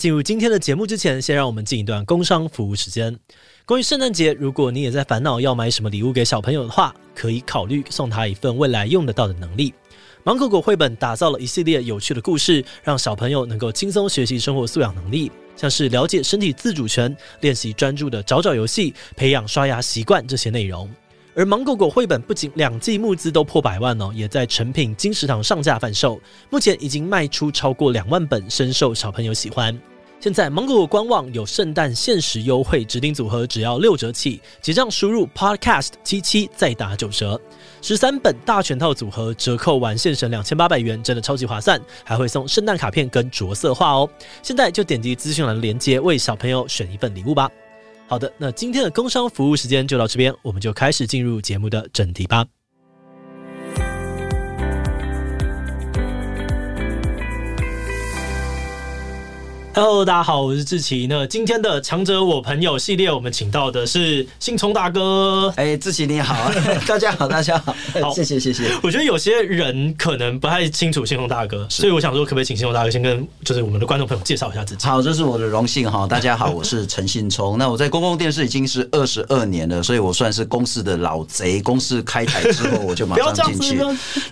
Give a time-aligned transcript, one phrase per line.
[0.00, 3.14] 进入今天的节目之前，先让我们进一段工商服务时间。
[3.66, 9.74] 关于圣诞节，如果你也在烦恼要买什么礼物给小朋友的话，可以考虑送他一份未来用得到的能力。
[10.24, 20.88] 芒果果绘本打造了一系列有趣的故事，让小朋友能够轻松学习生活素养能力，像是了解身体自主权、练习专注的找找游戏、培养刷牙习惯这些内容。
[21.34, 29.78] 而芒果果绘本不仅两季募资都破百万哦，也在成品金石堂上架贩售，目前已经卖出超过两万本，深受小朋友喜欢。
[30.20, 37.40] 现在芒果官网有圣诞限时优惠，指定组合只要六折起，结账输入 podcast 七七再打九折，
[37.80, 44.06] 十三本大全套组合折扣完现省两千八百元，真的超级划算，还会送圣诞卡片跟着色画哦。
[44.42, 47.50] 现在就点击资讯栏的链接，为小朋友选一份礼物吧。
[48.06, 52.44] 好的，那今天的工商服务时间就到这边，我们就开始进入节目的正题吧。
[59.72, 61.06] Hello，大家好，我是志奇。
[61.08, 65.52] 那今天的强者我朋友系列，我们请到的是信聪大哥。
[65.56, 66.50] 哎、欸，志奇你好，
[66.88, 68.68] 大家好，大家好，好，谢谢谢谢。
[68.82, 74.84] 我觉得有些人可能不太清楚信聪大哥，所以我想说，可不可以请信聪大哥先跟就是我们的观众朋友介绍一下自己？
[74.84, 76.04] 好，这是我的荣幸哈。
[76.04, 77.56] 大家好，我是陈信聪。
[77.56, 81.62] 那我在公共电视已经是二十二年了，所以我算是公司的老贼。
[81.62, 83.80] 公司开台之后，我就马上进去。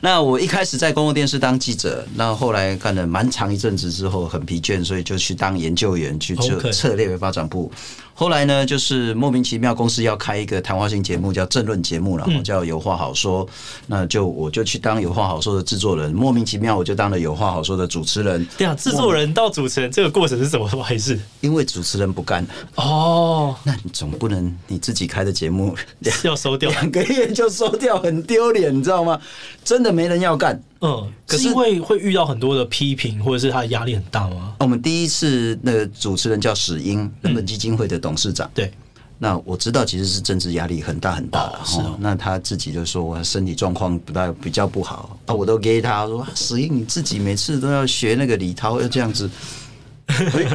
[0.01, 5.28] 那我一开始在公共电视当记者，那后来干了蛮长一阵子之后，很疲倦，所以就去。
[5.29, 7.71] 去当研究员去策策略发展部，
[8.19, 13.47] 后来呢，就是莫名其妙公司要开一个谈话性节目，叫政论节目，然后叫有话好说，
[13.87, 18.45] 那就我就去当有话好说的制作人，莫名其妙我就当了有话好说的主持人。
[18.59, 21.17] 对啊，制作人到主持人这个过程是怎么回事？
[21.41, 22.45] 因为主持人不干
[22.75, 25.77] 哦，那你总不能你自己开的节目
[26.25, 29.21] 要收掉，两个月就收掉，很丢脸，你知道吗？
[29.65, 30.61] 真的没人要干。
[30.81, 34.55] 嗯，可是因为会遇到很多的批评，或者是他的压力很大吗？
[34.61, 38.51] 我们第一次那个主持人叫史英，人本基金会的董事长。
[38.55, 38.73] 对，
[39.19, 41.59] 那我知道其实是政治压力很大很大的。
[41.65, 49.29] 是，那他自己就说我身体状况不大比较不好啊，我都给他说史英你自己每次都要学那个李涛要这样子。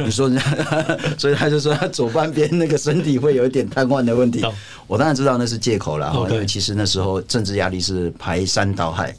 [0.04, 0.42] 你说人家，
[1.16, 4.44] 所以他就说他左半边那个身体会有一点瘫痪的问题。
[4.88, 9.14] 我当然知道那是借口了，因为其实那时候政治压力是排山倒海。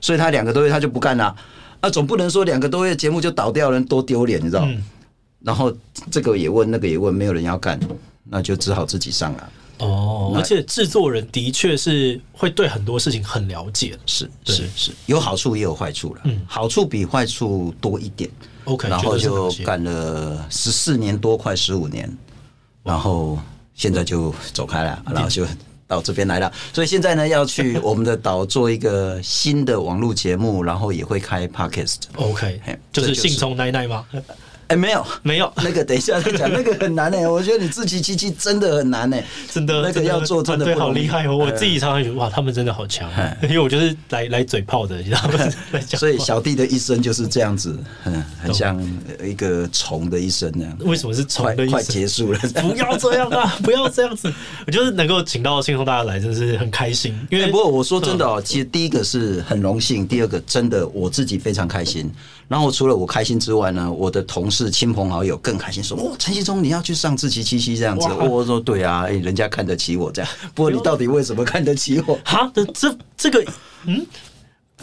[0.00, 1.34] 所以他两个多月他就不干了，
[1.80, 4.62] 啊，总不能说两个多月节目就倒掉了，多丢脸，你知道？
[4.66, 4.84] 嗯。
[5.42, 5.72] 然后
[6.10, 7.78] 这个也问，那个也问，没有人要干，
[8.24, 9.52] 那就只好自己上了。
[9.78, 16.20] 哦，而且制作人的确是会对很多事情很了解，是是是，有好处也有坏处了。
[16.24, 18.28] 嗯，好处比坏处多一点。
[18.64, 22.10] OK，然后就干了十四年多，快十五年，
[22.82, 23.38] 然后
[23.74, 25.46] 现在就走开了，然后就。
[25.88, 32.00] 到这边来了，所以现在呢，要去我们的岛做一个新的网络节目，然后也会开 Podcast。
[32.16, 32.60] OK，
[32.92, 34.04] 就是信聪奶奶吗？
[34.68, 41.34] 哎、欸，没有，没有， 那个等一下再讲， 那个很难哎、欸，我觉得你自欺欺欺真的很难哎、欸，真的，那个要做真的对，好厉害哦！
[41.36, 43.10] 我自己常常觉得哇，他们真的好强，
[43.44, 45.80] 因为我就是来来嘴炮的，你知道吗？
[45.96, 48.78] 所以小弟的一生就是这样子，很很像
[49.24, 50.76] 一个虫的一生那样。
[50.80, 51.70] 为什么是虫的一生？
[51.70, 53.56] 快结束了，不要这样啊！
[53.64, 54.30] 不要这样子，
[54.66, 57.18] 我就是能够请到信聪大家来，真是很开心。
[57.30, 62.12] 因为、欸、不过我说真的哦，其实第一个是很荣幸，第二个真的我自己非常开心。
[62.48, 70.30] 然后除了我开心之外呢，我的同事、亲朋好友更开心，说：“哦，陈信忠，你要去上志祺七七这样子。”我说：“对啊，人家看得起我这样。
[70.54, 72.18] 不过你到底为什么看得起我？
[72.24, 73.44] 哈，这这个，
[73.84, 74.06] 嗯，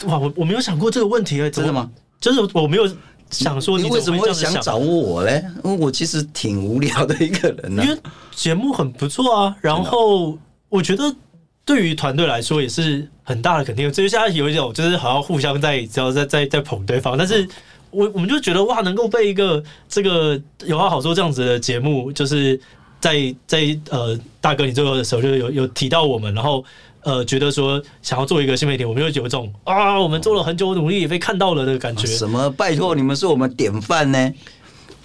[0.05, 1.89] 哇，我我没有想过这个问题啊，真的吗？
[2.21, 2.87] 就是我没有
[3.31, 5.43] 想说你，你为什么会想找我嘞？
[5.63, 7.85] 因为我其实挺无聊的一个人呢、啊。
[7.85, 7.99] 因为
[8.35, 10.37] 节目很不错啊，然后
[10.69, 11.03] 我觉得。”
[11.65, 17.47] 对于团队来说也是很大的肯定，所以现在有一种就是好像互相在只要在在在捧对方，但是
[17.89, 22.59] 我我们就觉得哇，能够被一个这个有话好说这样子的节目，就是
[22.99, 26.63] 在在呃大哥你最后的时候就有有提到我们，然后
[27.01, 32.05] 呃觉得说想要做一个新媒体，我们就有一种啊，我们做了很久努力也被看到了的感觉。
[32.05, 32.47] 什么？
[32.51, 34.33] 拜托你们是我们典范呢？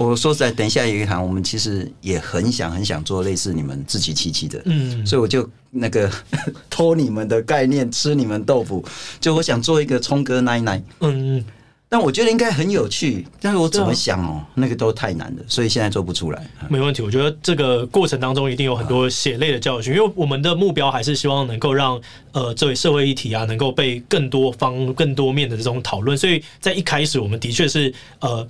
[0.06, 6.11] 我说实在，等一下有一行，我们其实也很想很想做类似你们自己七七的，嗯，所以我就那个
[6.70, 8.82] 偷你们的概念，吃你们豆腐，
[9.20, 11.44] 就我想做一个聪哥奶奶，嗯，
[11.87, 16.50] 但我觉得应该很有趣，但是我怎么想哦，那个都太难了，所以现在做不出来。
[16.70, 22.00] 没问题，我觉得这个过程当中一定有很多血泪的教训，因为我们的目标还是希望能够让
[22.32, 28.49] 呃这位社会议题啊，能够被更多方、更多面的这种讨论，所以在一开始我们的确是呃。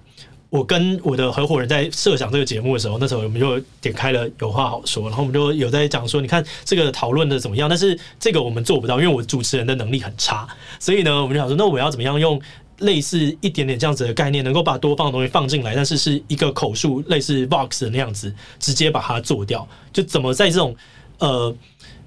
[0.50, 7.68] 我跟我的合伙人在设想这个节目的时候，那时候我们就点开了有话好说，然后我们就有在讲说，你看这个讨论的怎么样？
[7.68, 10.48] 但是这个我们做不到，因为我主持人的能力很差，
[10.80, 12.40] 所以呢，我们就想说，那我要怎么样用
[12.78, 19.66] 类似一点点这样子的概念，能够把多方的东西放进来，但是是一个口述类似 Vox 的那样子，直接把它做掉。
[19.92, 20.74] 就怎么在这种
[21.18, 21.54] 呃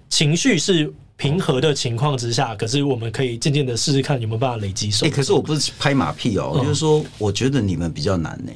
[0.09, 5.05] 情绪是平和的情况之下，可是我们可以渐渐的试试看有没有办法累积收。
[5.05, 8.51] 哎，可是我不是拍马屁哦，就是说我觉得你们比较难呢。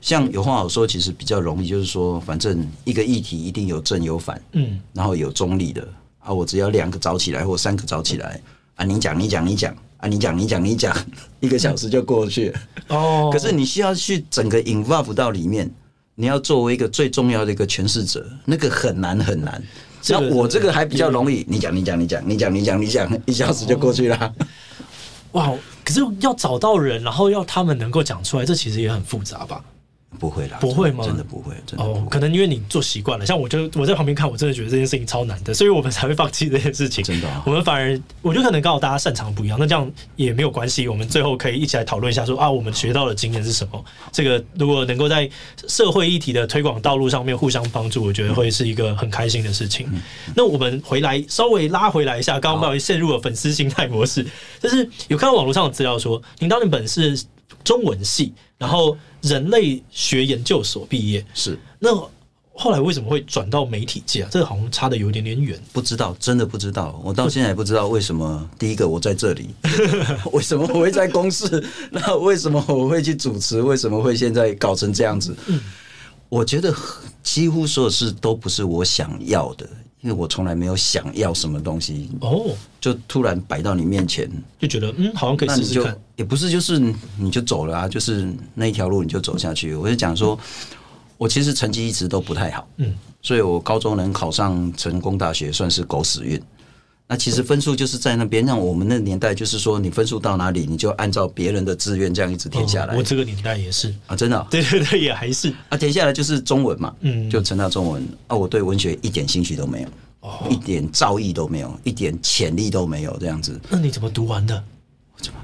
[0.00, 5.86] 像有话好说，其实比较容易，就是说反正一个议题一定有正有反，嗯，然后有中立的
[6.20, 8.40] 啊，我只要两个找起来或三个找起来
[8.76, 10.96] 啊，你讲你讲你讲啊，你讲你讲你讲，
[11.40, 12.54] 一个小时就过去
[12.88, 13.30] 哦。
[13.32, 15.68] 可是你需要去整个 involve 到里面，
[16.14, 19.60] 你要作为一个最重要的一个诠释者，那个很难很难。
[20.08, 24.34] 那我这个还比较容易，你讲你讲你讲你讲你讲你讲，一小时就过去了。
[25.32, 25.52] 哇！
[25.84, 29.62] 可是要找到人，然后要他们能够讲出来，这其实也很复杂吧？
[30.18, 31.04] 不会啦，不会吗？
[31.04, 31.84] 真的不会，真的。
[31.84, 33.26] 哦，可能因为你做习惯了。
[33.26, 37.04] 像我就我在旁边看，我真的觉得这件事情超难的，所以我们才会放弃这件事情。
[37.04, 40.88] 真的，啊，我们反而我觉得可能刚好大家擅长不一样，那这样也没有关系。
[40.88, 43.84] 我们最后可以一起来讨论一下说，说啊，我们学到的经验是什么？
[44.10, 45.28] 这个如果能够在
[45.68, 49.86] 社会议题的推广道路上面互相帮助，我觉得会是一个很开心的事情。
[49.92, 50.00] 嗯、
[50.34, 54.26] 那我们回来稍微拉回来一下，刚刚不小心陷入了粉丝心态模式，
[54.60, 57.18] 就是有看到网络上的资料说，您当年本是
[57.64, 58.96] 中文系，然后。
[59.22, 61.92] 人类学研究所毕业是，那
[62.52, 64.28] 后来为什么会转到媒体界啊？
[64.30, 67.00] 这个好像差的有点点远，不知道，真的不知道。
[67.02, 68.48] 我到现在也不知道为什么。
[68.56, 69.48] 第一个我在这里，
[70.32, 71.64] 为什么我会在公司？
[71.90, 73.60] 那为什么我会去主持？
[73.60, 75.34] 为什么会现在搞成这样子？
[75.48, 75.58] 嗯，
[76.28, 76.72] 我觉得
[77.24, 79.68] 几乎所有事都不是我想要的。
[80.06, 82.46] 因为我从来没有想要什么东西哦，
[82.80, 85.98] 就突然摆到你面前，就觉得嗯，好像可以试试看。
[86.14, 86.78] 也不是，就是
[87.18, 89.74] 你就走了啊，就是那一条路你就走下去。
[89.74, 90.38] 我就讲说，
[91.18, 96.40] 我其实成绩一直都不太好，嗯，所以我高中能考上成功大学算是狗屎运。
[97.08, 102.96] 那其实分数就是在那边，让我们那年代就是说，你分数到哪里，你就按照别人的志愿这样一直填下来。
[102.96, 109.88] 我这个年代也是啊，真的，对对对，也还是啊，填下来就是中文嘛，嗯，就成大中文啊，我对文学一点兴趣都没有，
[110.22, 113.60] 哦，一点造诣都没有，一点潜力都没有，这样子。
[113.68, 114.60] 那你怎么读完的？
[115.16, 115.38] 我怎么？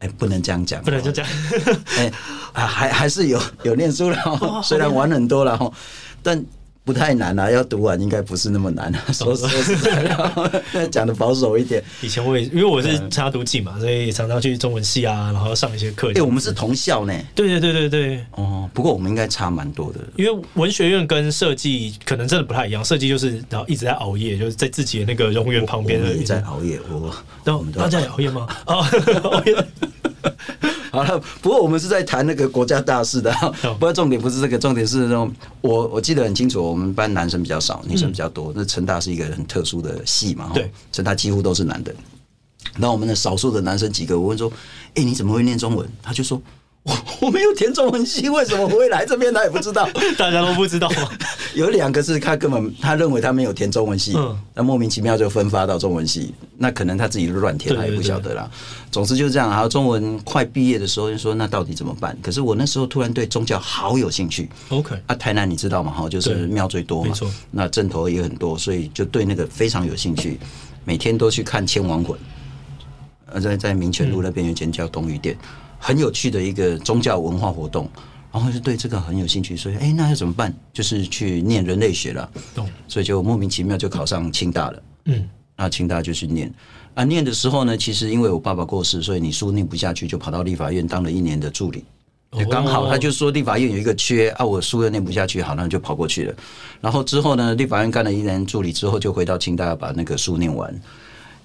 [0.00, 1.26] 哎，不能这样讲，不能这样讲。
[1.96, 2.10] 哎，
[2.52, 4.16] 还还是有有念书了，
[4.64, 5.72] 虽然玩很多了哈，
[6.24, 6.44] 但。
[6.84, 9.04] 不太难啊，要读完应该不是那么难啊。
[9.12, 11.82] 说 说实在， 讲的保守一点。
[12.00, 16.08] 以前我也因为我是参加读记嘛，所以常常去中文系啊，然后上一些课。
[16.10, 17.14] 哎、欸，我们是同校呢。
[17.34, 18.26] 对对对对对。
[18.32, 20.00] 哦，不过我们应该差蛮多的。
[20.16, 26.02] 因为文学院跟设计可能真的不太一样，设计就是然后一直在熬夜，就是在自己的那个荣园旁边。
[26.02, 27.14] 的也在熬夜，我。
[27.44, 28.46] 都大家也熬夜吗？
[28.66, 28.84] 哦，
[29.30, 29.54] 熬夜。
[30.92, 33.32] 好了，不过我们是在谈那个国家大事的，
[33.78, 38.52] 不过重点不是这个，重点是那种我我记得很清楚，我们班男生比较少，女生比较多。
[38.54, 41.94] 那成大是一个很特殊的系嘛，对，成大几乎都是男的。
[42.76, 44.52] 那我们的少数的男生几个，我问说
[44.94, 46.40] ：“哎，你怎么会念中文？”他就说。
[46.84, 46.92] 我
[47.26, 49.32] 我没有填中文系，为什么我会来这边？
[49.32, 49.88] 他也不知道，
[50.18, 51.08] 大家都不知道吗？
[51.54, 58.50] 有两个是他根本他认为他没有填中文系，嗯，那莫名其妙就分发到中文系，那可能他自己乱填，他也不晓得啦。
[58.90, 59.48] 总之就是这样。
[59.48, 62.16] 然后中文快毕业的时候就说，那到底怎么办？
[62.20, 64.50] 可是我那时候突然对宗教好有兴趣。
[64.70, 65.92] OK，啊，台南你知道吗？
[65.92, 67.14] 哈，就是庙最多嘛，
[67.52, 70.40] 那阵头也很多，所以就对那个非常有兴趣，
[70.84, 72.18] 每天都去看《千王魂》，
[73.26, 75.38] 呃，在在民权路那边有间叫东御殿。
[75.84, 77.90] 很有趣的一个宗教文化活动，
[78.30, 80.54] 然后就对这个很有兴趣，所以哎，那要怎么办？
[80.72, 82.30] 就是去念人类学了，
[82.86, 84.82] 所以就莫名其妙就考上清大了。
[85.06, 86.54] 嗯，那清大就去念
[86.94, 91.84] 啊，念的时候呢，其实因为我爸爸过世，所以你书念不下去，就跑到立法院当了一年的助理。
[92.30, 96.34] 就刚好他就说立法院有一个缺啊，我书又念不下去，好，那就跑过去了。
[96.80, 100.72] 然后之后呢，立法院干了一年助理之后，就回到清大把那个书念完。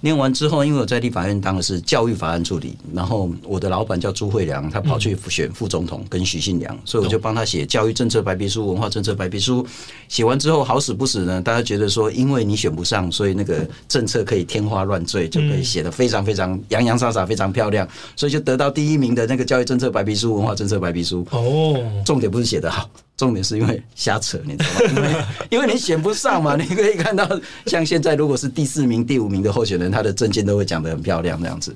[0.00, 9.66] 念完之后，因为我在立法院当的是教育法案助理，然后我的老板叫朱慧良，他跑去选副总统跟许信良，所以我就帮他写教育政策白皮书、文化政策白皮书。
[10.08, 21.26] 写完之后好死不死呢，大家觉得说，因为你选不上，所以那个政策可以天花乱坠，就可以写得非常非常洋洋洒洒，非常漂亮，所以就得到第一名的那个教育政策白皮书、文化政策白皮书。
[21.30, 22.88] 哦，重点不是写得好。
[23.18, 25.26] 重点是因为瞎扯，你知道吗？
[25.50, 27.28] 因为因为你选不上嘛，你可以看到，
[27.66, 31.74] 像现在如果是第四名、第五名的候选人，他的证件都会讲得很漂亮这样子。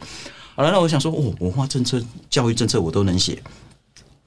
[0.55, 3.43] 好了，那我想说，哦，文化政策、教育政策我都能写，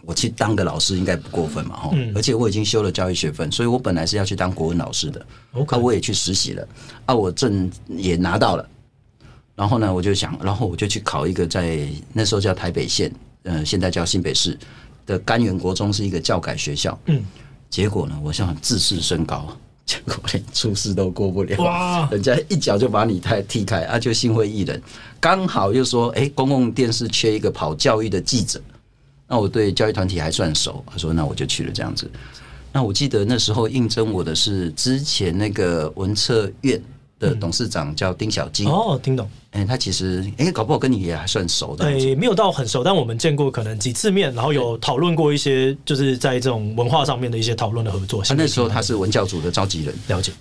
[0.03, 1.91] 我去当个老师应该不过分嘛，哈。
[2.13, 5.25] 而且我已经修了教育学分，所以我本来是要去当国文老师的。
[5.53, 6.67] OK，我也去实习了，
[7.05, 8.69] 啊，我证也拿到了。
[9.55, 13.09] 然后呢，我就想，然后我就去考一个在那时候叫台北县，
[13.43, 14.59] 嗯，现在叫新北市。
[15.05, 17.23] 的甘源国中是一个教改学校，嗯，
[17.69, 19.47] 结果呢，我想自视甚高，
[19.85, 22.09] 结果连初试都过不了，哇！
[22.09, 24.81] 人家一脚就把你太踢开啊，就心灰意冷。
[25.19, 28.59] 刚好又说，哎、欸，公共电视缺一个跑教育的记者，
[29.27, 32.09] 那我对教育团体还算熟，他说那我就去了这样子。
[32.71, 36.81] 那我记得那时候应征我的是之前那个文策院
[37.19, 39.29] 的董事长叫丁小金哦，听懂。
[39.51, 41.85] 哎，他其实哎，搞不好跟你也还算熟的。
[41.85, 48.21] 对，没有到很熟，但我们见过可能几次面，然后有讨论过一些，就是在这种文化上面的一些讨论的合作。
[48.23, 50.33] 他那时候他是文教组的召集人，了解。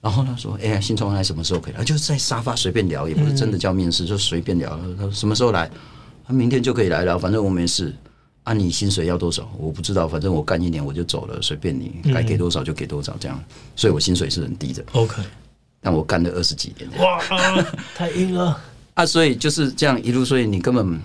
[0.00, 1.84] 然后他说：“哎，信聪来什么时候可以来？
[1.84, 4.76] 就是在沙发随便聊，也不是真的叫面试，就随便聊。
[4.96, 5.70] 他说什么时候来？
[6.26, 7.94] 他明天就可以来了，反正我没事。
[8.42, 9.48] 啊，你薪水要多少？
[9.56, 13.40] 我不知道，反正我干一年我就走了，随便你，该给多少就给多少，这样。
[13.76, 14.82] 所以我薪水是很低的。
[14.92, 15.22] OK。”
[15.82, 17.20] 但我干了二十几年，哇，
[17.96, 18.56] 太硬了
[18.94, 19.04] 啊！
[19.04, 21.00] 所以就是这样一路，所以你根本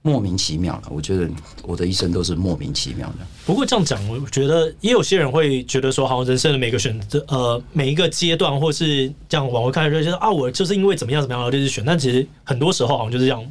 [0.00, 0.82] 莫名其妙了。
[0.90, 1.28] 我觉得
[1.64, 3.26] 我的一生都是莫名其妙的。
[3.44, 11.84] 不过这样讲，我觉得也有些人会觉得说，好像人生的每个选择，呃，每一个阶段，或是这样往回看，就觉得啊，我就是因为怎么样怎么样，然后就是选。
[11.84, 13.44] 但其实很多时候好像就是这样。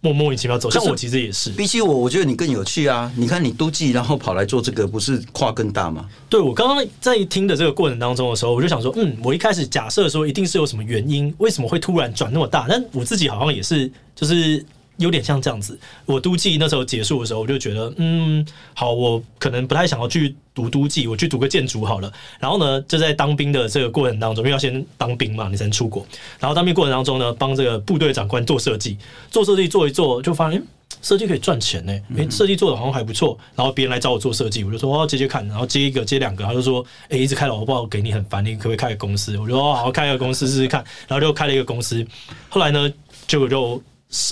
[0.00, 1.50] 莫莫名其妙走，像我其实也是。
[1.50, 3.10] 比起我，我觉得你更有趣啊！
[3.16, 6.08] 你看你都记，然后跑来做这个，不是跨更大吗？
[6.28, 12.66] 对，我刚刚在听的这个过程当中的时候，我就想说，嗯，我一开始假设说一定是有什么原因，为什么会突然转那么大？
[12.68, 14.64] 但我自己好像也是，就是。
[14.98, 22.10] 有点像这样子，我都计那时候结束的时候，我就觉得，嗯，好，我可能不太想要去读都计，我去读个建筑好了。
[22.40, 26.06] 然后呢，就在当兵的这个过程当中，因为要先当兵嘛，你才能出国。
[26.40, 28.96] 然后当兵过程当中呢，帮这个部队长官做设计，
[29.30, 30.62] 做设计做一做，就发现，
[31.02, 31.92] 设计可以赚钱呢。
[32.16, 33.38] 诶，设计做的好像还不错。
[33.54, 35.46] 然后别人来找我做设计，我就说，我要接接看。
[35.46, 39.36] 然后接一个，接两个，他就说，诶，一直开了，我不好给你很烦，你可不可以开个公司？
[39.38, 40.82] 我就说，好好开个公司试试看。
[41.06, 42.06] 然后就开了一个公司。
[42.48, 42.90] 后来呢，
[43.26, 43.82] 结果就。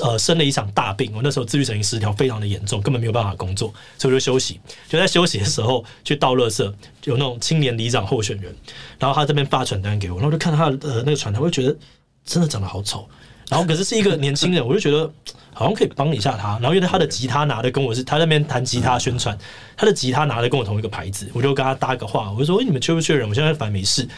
[0.03, 4.61] 呃，生了一场大病，我那时候自律神经失调非常的严重，根本没有办法工作，所以我就休息。
[4.89, 6.63] 就在休息的时候去倒垃圾，
[7.05, 8.55] 有那种青年里长候选人，
[8.99, 11.77] 然后他这边发传单给我，然后就看他的呃那个传单，我就觉得
[12.25, 13.09] 真的长得好丑。
[13.49, 15.11] 然后可是是一个年轻人，我就觉得
[15.53, 16.53] 好像可以帮一下他。
[16.61, 19.37] 然后因为他的吉他拿的跟我是他那边弹吉他宣传，
[19.77, 23.29] 他的吉他拿的跟我同一个牌子，我就跟他搭个话，我就说：“哎，你们缺不缺人？
[23.29, 24.09] 我现在反正没事。”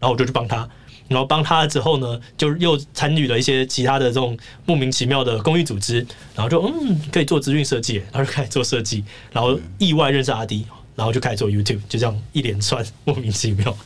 [0.00, 0.68] 然后我就去帮他。
[1.12, 6.04] 然后帮他了之后呢，就又参与了一些其他的这种莫名其妙的公益组织，
[6.34, 10.66] 然后就嗯可以做资讯设计，然后就开始做设计，然后意外认识阿迪，
[10.96, 13.76] 然后就开始做 YouTube，就这样一连串莫名其妙。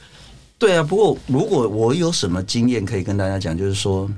[0.59, 4.09] 对啊，不过如果我有什么经验可以跟大家讲，就是说，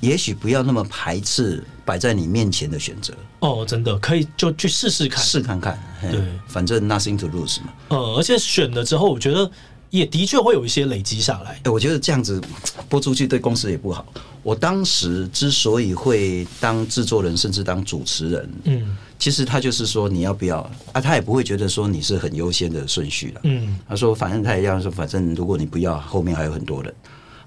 [0.00, 3.14] 也许不要那么排斥摆在你面前的选择。
[3.40, 5.82] 哦，真的可以就去试试看，试看看。
[6.00, 7.72] 对，反正 nothing to lose 嘛。
[7.88, 9.50] 呃、嗯，而且选了之后，我觉得。
[9.92, 11.60] 也的确会有一些累积下来。
[11.64, 12.40] 哎，我觉得这样子
[12.88, 14.06] 播出去对公司也不好。
[14.42, 20.58] 我当时之所以会当制作人，甚至当主持人，嗯，其实他就是说你要不要
[20.92, 21.00] 啊？
[21.00, 23.40] 他也不会觉得说你是很优先的顺序了。
[23.44, 26.92] 嗯，他说反正他也一样说，反正如果你不要，后面还有很多人。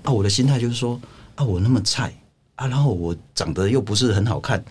[0.03, 1.01] 啊，我的心态就是说
[1.33, 2.13] 啊，我那么菜
[2.57, 4.63] 啊，然后我长得又不是很好看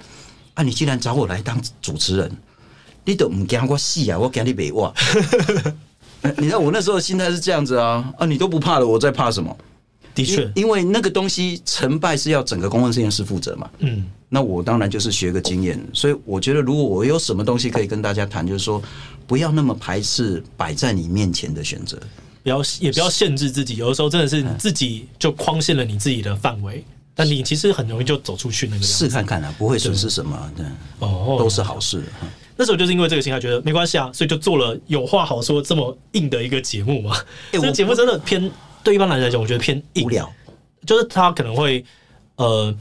[0.55, 2.31] 啊，你既然找我来当主持人，
[3.05, 4.17] 你都唔惊我死啊？
[4.17, 4.95] 我惊你别忘。
[6.39, 8.27] 你知道我那时候心态是这样子啊啊！
[8.27, 9.57] 你都不怕了，我在怕什么？
[10.15, 13.69] 的确，因为那个东西成败是要整个公共实验室负责嘛。
[13.81, 15.79] 嗯，那我当然就是学个经验。
[15.93, 18.81] 所以我觉得，如果我有什么东西可以跟大家谈，就是说
[19.27, 21.99] 不要那么排斥摆在你面前的选择，
[22.45, 23.75] 不要也不要限制自己。
[23.77, 28.83] 有的时候真的是你自己就框限了你自己的范围，但你其实很容易就走出去那个。
[28.85, 30.65] 试看看啊，不会损失什么，对，
[31.01, 32.05] 哦，都是好事。
[32.57, 37.17] 那时候就是因为这个心态，觉得没关系啊，所以就做了有话好说这么硬的一个节目嘛。
[37.53, 38.51] 这个节目真的偏
[38.83, 40.31] 对一般男人来讲，我觉得偏硬，无聊。
[40.87, 41.85] 就是他可能会
[42.37, 42.75] 呃，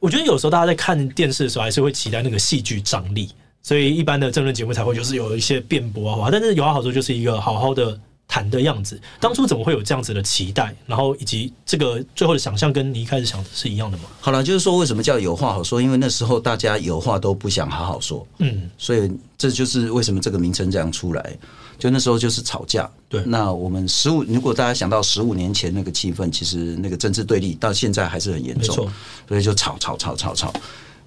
[0.00, 3.30] 我觉得有时候大家在看电视的时候，还是会期待那个戏剧张力，
[3.62, 6.28] 所以一般的政论节目才会就是有一些辩驳啊。
[6.30, 7.98] 但是有话好说，就是一个好好的。
[8.28, 10.74] 谈的样子，当初怎么会有这样子的期待？
[10.86, 14.04] 然后以及这个最后的想象，跟你一开始想的是一样的吗？
[14.20, 15.80] 好了，就是说为什么叫有话好说？
[15.80, 21.36] 因为那时候大家有话都不想好好说，嗯，所以这就是为什么这个名称这样出来。
[21.78, 23.22] 就那时候就是吵架，对。
[23.26, 28.90] 那我们十五，如果大家想到十五年前那个气氛，其实那个政治对立到现在还是很严重。
[29.28, 30.52] 所以就吵吵吵吵吵。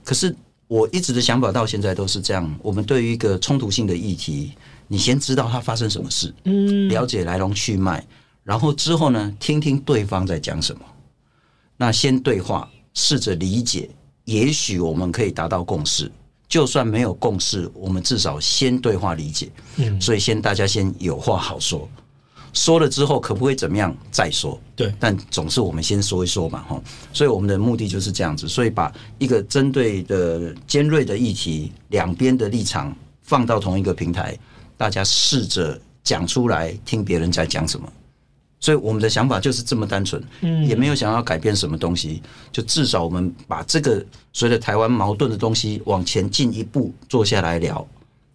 [0.03, 0.33] 可是
[0.67, 4.51] 我一直的想法到现在都是这样：我们对于一个冲突性的议题。
[4.91, 8.03] 你先知道它发生什么事，嗯，了解来龙去脉，
[8.43, 10.81] 然后之后呢，听听对方在讲什么。
[11.77, 13.87] 那先对话，试着理解，
[14.25, 16.11] 也许我们可以达到共识。
[16.47, 19.51] 就算没有共识，我们至少先对话理解。
[19.75, 21.87] 嗯，所以先大家先有话好说，
[22.51, 24.59] 说了之后可不可以怎么样再说？
[24.75, 26.81] 对，但总是我们先说一说嘛，哈。
[27.13, 32.91] 所以我们的目的就是这样子，所以把一个针对的尖锐的议题，两边的立场
[33.21, 34.35] 放到同一个平台。
[34.79, 37.85] 大家试着讲出来，听别人在讲什么。
[38.61, 47.85] 所以我们的想法就是这么单纯，嗯，也没有想要改变什么东西，就至少我们把这个随着台湾矛盾的东西往前进一步坐下来聊。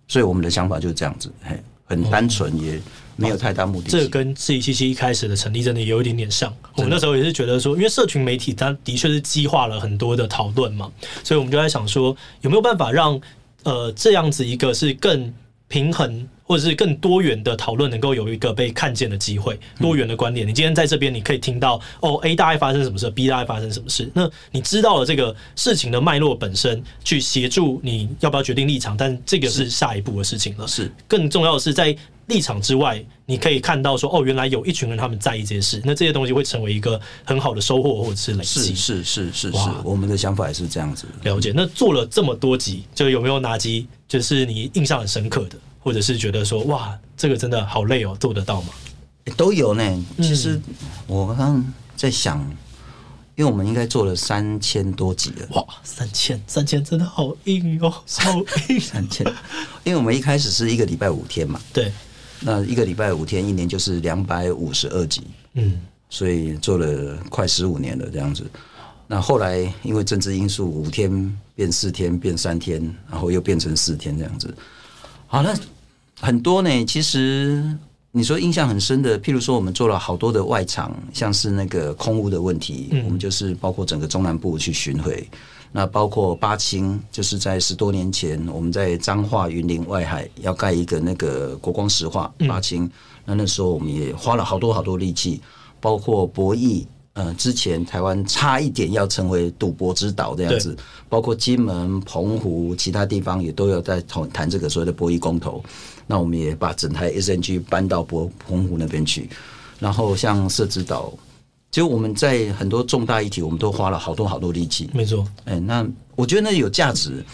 [0.06, 2.78] 所以我们的想法就是这样子，嘿，很单纯，也
[3.16, 3.88] 没有太大目的。
[3.88, 6.52] 这个跟四一七七一开始的成立真的有一点点像。
[6.76, 13.18] 我们那时候也是觉得说，因为社群媒体它的确是激化了很多的讨论嘛，所以我们就在想说，有没有办法让
[13.62, 15.32] 呃这样子一个是更
[15.68, 16.28] 平衡。
[16.46, 19.58] 或者是更多元的讨论，能够有一个被看见的机会。
[19.80, 24.10] 多元的观点，你今天在这边，你可以听到哦，A 大概发生什么事，B 大概发生什么事。
[24.12, 30.68] 那你知道了这个事情的脉络本身，去协助你要不要决定立场，但这个是下一步的事情了。
[30.68, 31.96] 是更重要的是，在
[32.26, 35.82] 立场之外，你可以看到说，哦，原来有一群人他们在意这些事。
[35.84, 38.74] 那这些东西会成为一个很好的收获，或者是累积。
[38.74, 41.06] 是是是是是，我们的想法也是这样子。
[41.22, 41.52] 了解。
[41.54, 45.56] 那做了这么多集，就有没有哪集就是你印象很深刻的？
[45.84, 48.68] 或者是觉得说哇，这个真的好累哦，做得到吗？
[49.36, 50.06] 都有呢。
[50.16, 50.58] 其实
[51.06, 52.40] 我刚刚在想，
[53.36, 55.46] 因为我们应该做了三千多集了。
[55.50, 58.32] 哇，三千，三千真的好硬哦，好
[58.70, 58.80] 硬。
[58.80, 59.26] 三千，
[59.84, 61.60] 因为我们一开始是一个礼拜五天嘛。
[61.70, 61.92] 对。
[62.40, 65.22] 那一个礼拜五天，一年就是两百五十二集。
[65.52, 65.82] 嗯。
[66.08, 68.42] 所以做了快十五年了这样子。
[69.06, 74.54] 那后来因为政治因素，五天变四天，变三天，然后又变成四天这样子。
[75.26, 75.54] 好，那。
[76.20, 77.62] 很多呢，其实
[78.12, 85.28] 你说印象很深的，譬如说我们做了好多的外场，像是那个空屋的问题，我们就是包括整个中南部去巡回，
[85.72, 92.88] 那包括八青，就是在十多年前我们在彰化云林外海要盖一个那个国光石化八青，
[93.26, 95.42] 那那时候我们也花了好多好多力气，
[95.80, 96.86] 包括博弈。
[97.14, 100.76] 呃，之前台湾差一点要成为赌博之岛这样子，
[101.08, 105.62] 包括金门、澎湖其他地方也都有在谈谈这个所谓的博弈公投。
[106.06, 109.30] 那我们也把整台 SNG 搬到博澎湖那边去。
[109.78, 111.12] 然后像社子岛，
[111.70, 114.90] 就我们在很多重大议题，我们都花了好多好多力气。
[114.92, 117.24] 没错，哎，那我觉得那有价值，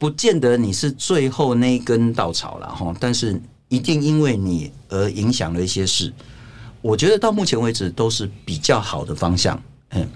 [0.00, 6.12] 不见得你是最后那一根稻草了哈，但是一定因为你而影响了一些事。
[6.80, 9.60] 我觉得到目前为止都是比较好的方向，
[9.90, 10.08] 嗯，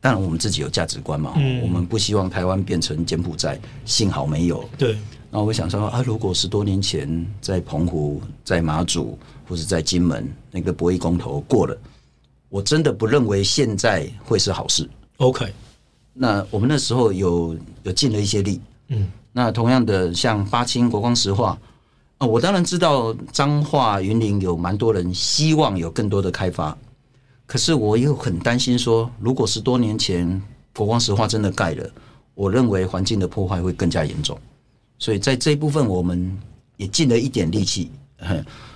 [0.00, 4.68] 当然我们自己有价值观嘛，我们不希望台湾变成柬埔寨，幸好没有。
[4.76, 4.98] 对，
[5.30, 11.76] 那我想说啊，如果十多年前在澎湖、在马祖或者在金门那个博弈公投过了，
[12.48, 14.88] 我真的不认为现在会是好事。
[15.16, 15.52] OK，
[16.12, 21.58] 那我们那时候有有尽了一些力，嗯，那同样的像八清国光石化。
[22.18, 26.76] 啊，我当然知道彰化云林有蛮多人希望有更多的开发，
[27.46, 30.42] 可是我又很担心说，如果十多年前
[30.74, 31.90] 国光石化真的盖了，
[32.34, 34.38] 我认为环境的破坏会更加严重，
[34.98, 36.36] 所以在这一部分我们
[36.76, 37.90] 也尽了一点力气，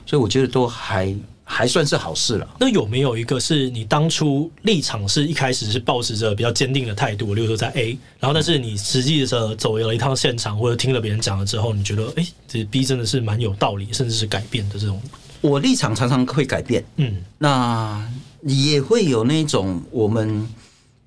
[0.07, 1.15] 所以我觉得都还。
[1.45, 2.57] 还算是好事了。
[2.59, 15.01] 那有没有一个是你当初立场是一开始是保持着比较坚定的态度，例如说在 A，然后但是你实际的时候走了一趟现场或者听了别人讲了之后，你觉得哎，这 B 真的是蛮有道理，甚至是改变的这种。
[15.41, 18.09] 我立场常常会改变，嗯，那
[18.43, 20.49] 也会有那种我们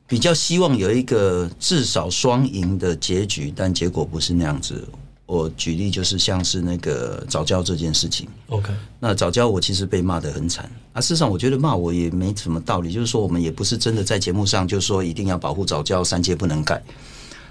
[0.08, 4.88] 比较希望有一个至少双赢的结局，但结果不是那样子。
[5.26, 11.02] 我举例就是像是那个早教这件事情，OK，那早教我其实被骂得很惨啊。
[11.02, 16.80] 事实上，我觉得骂我也没什么道理，就是说我们也不是真的在节目上就说一定要保护早教，三阶不能改。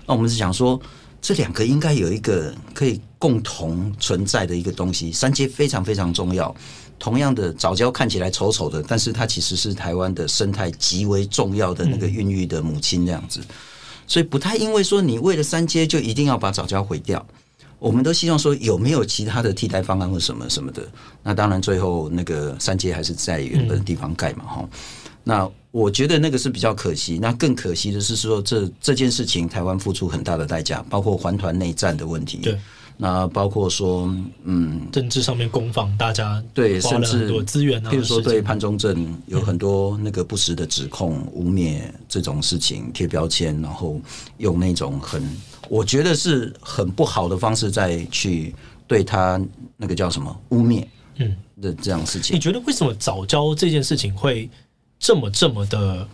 [0.06, 0.80] 那我们是想说，
[1.20, 6.54] 这两个应该有一个可以共同存在的一个东西，三阶非常非常重要。
[6.96, 13.40] 同样的，早教看起来丑丑的，但是它其实是台湾的生态极为重要的那个孕育的母亲这样子，
[14.06, 17.26] 所以不太因为说你为了三阶就一定要把早教毁掉。
[17.84, 20.82] 我们都希望说有没有其他的替代方案或什么什么的。
[21.22, 24.68] 那当然最后那个三阶还是在原本的地方盖嘛，哈。
[25.22, 27.18] 那我觉得那个是比较可惜。
[27.20, 32.38] 那更可惜的是说这这件事情台湾付出很大的代价，包括环团内战的问题。
[32.38, 32.58] 对。
[32.96, 34.10] 那包括说，
[34.44, 44.00] 嗯，政治上面攻防，大家对，甚至很多资源啊，譬如说对潘忠正有很多那个不实的指控、污蔑这种事情，贴标签，然后
[44.38, 45.22] 用那种很。
[45.68, 48.54] 我觉得是很不好的方式，再去
[48.86, 49.40] 对他
[49.76, 52.34] 那个叫什么污蔑，嗯的这样事情。
[52.36, 54.48] 你觉得为什么早教这件事情会
[54.98, 56.08] 这么这么的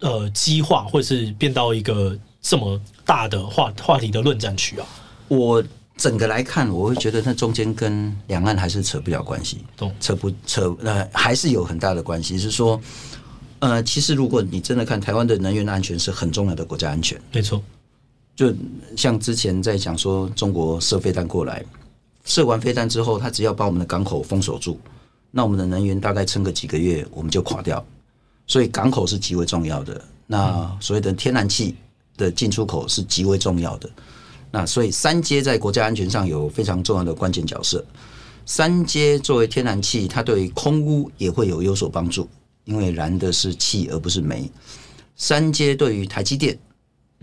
[0.00, 4.86] 呃激化，或是变到一个这么大的话话题的论战区啊？
[5.28, 5.62] 我
[5.96, 9.92] 整个来看，我会觉得那中间跟两岸还是扯不了关系，懂？
[9.98, 10.76] 扯不扯？
[10.82, 12.38] 呃，还是有很大的关系。
[12.38, 12.80] 是说，
[13.60, 17.62] 呃，其实如果你真的看台湾的能源安全是很重要的国家安全，没错。
[18.36, 18.54] 就
[18.96, 21.64] 像之前在讲说，中国射飞弹过来，
[22.26, 24.78] 射完飞弹之后，他只要把我们的港口封锁住，
[25.30, 27.84] 那我们的能源大概撑个几个月，我们就垮掉。
[28.46, 30.00] 所以港口是极为重要的。
[30.26, 31.76] 那所谓的天然气
[32.16, 33.88] 的进出口是极为重要的。
[34.50, 37.84] 那所以三阶在国家安全上有非常重要的关键角色。
[38.44, 42.28] 三阶作为天然气，它对空污也会有有所帮助，
[42.64, 44.48] 因为燃的是气而不是煤。
[45.16, 46.56] 三阶对于台积电，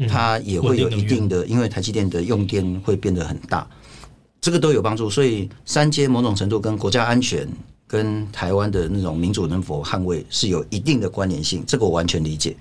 [0.10, 3.68] 它也会有一定的，因为台积电的用电会变得很大，
[4.42, 5.10] 这个都有帮助。
[5.10, 7.48] 所以三阶某种程度跟国家安全。
[7.86, 12.58] 跟台湾的那种民主能否捍卫是有一定的关联性，这个我完全理解。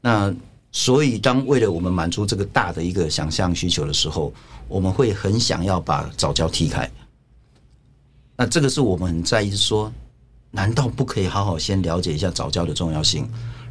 [0.00, 0.34] 那
[0.72, 4.32] 所以，当为了我们满足这个大的一个想象需求的时候，
[4.66, 6.90] 我们会很想要把早教踢开。
[8.36, 9.92] 那这个是我们很在意，说，
[10.50, 13.28] 难道不可以好好先了解一下早教的重要性，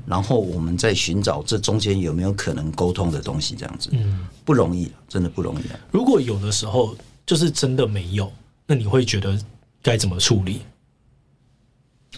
[0.10, 3.56] 然后我们再寻找这中间有没有可能沟通的东西？
[3.56, 5.80] 这样子，嗯，不容易，真的不容易啊。
[5.92, 6.96] 如果有的时候
[7.26, 8.32] 就是真的没有，
[8.66, 9.40] 那你会觉得？
[9.82, 10.60] 该怎么处理？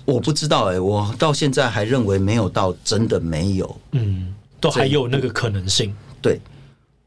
[0.04, 5.96] 我不知道哎、欸，我到现在还认为没有到真的没有，嗯，都还有那个可能性。
[6.24, 6.40] 对，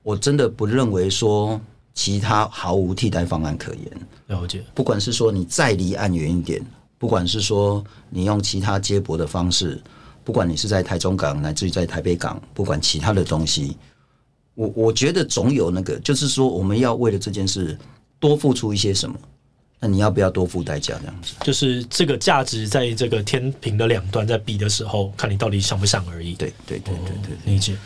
[0.05, 1.61] 我真的不认为说
[1.93, 3.83] 其他毫无替代方案可言。
[4.29, 6.65] 了解，不管是说你再离岸远一点，
[6.99, 9.83] 不管是说你用其他接驳的方式，
[10.25, 13.77] 不管你是在台中港乃至于在台北港，不管其他的东西，
[14.55, 17.79] 我我觉得总有那个，就是说我们要为了这件事
[18.19, 19.15] 多付出一些什么。
[19.81, 20.95] 那你要不要多付代价？
[20.99, 26.33] 这样子，就是这个价值在这个天平的两端在比的时候，看你到底想不想而已。
[26.37, 27.77] 对对对对对，理解。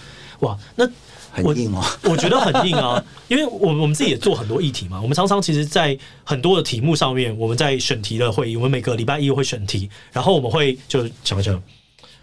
[0.40, 0.88] 哇，那
[1.32, 11.60] 很硬哦，我觉得很硬啊， 因为我们我们自己也做很多议题嘛，我们常常其实，在很多的题目上面，我们在选题的会议，我们每个礼拜一会选题，然后我们会就想想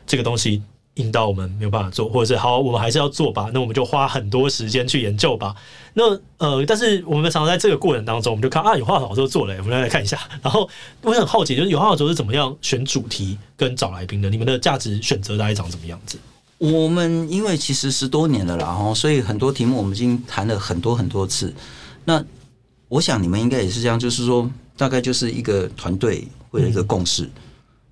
[0.05, 0.61] 这个东西。
[0.95, 3.49] 引导我们没有办法做，或者是好，我们还是要做吧。
[3.53, 5.53] 那我们就花很多时间去研究吧。
[5.93, 6.03] 那
[6.37, 10.17] 呃，但是我们常常在这个过程当中，我们就看啊，有话好说做了，我们来，来看一下。
[10.41, 10.69] 然后
[11.01, 14.29] 我很好奇，就是有话好说是怎么样选主题跟找来宾的？
[14.29, 16.17] 你们的价值选择大概长什么样子？
[16.59, 21.53] 我们因为其实十多年了啦，哈，所以很多题目我们已经谈了很多很多次。
[22.05, 22.23] 那
[22.87, 27.23] 我想你们应该也是这样，就是说大概就是一个团队会有一个共识。
[27.23, 27.31] 嗯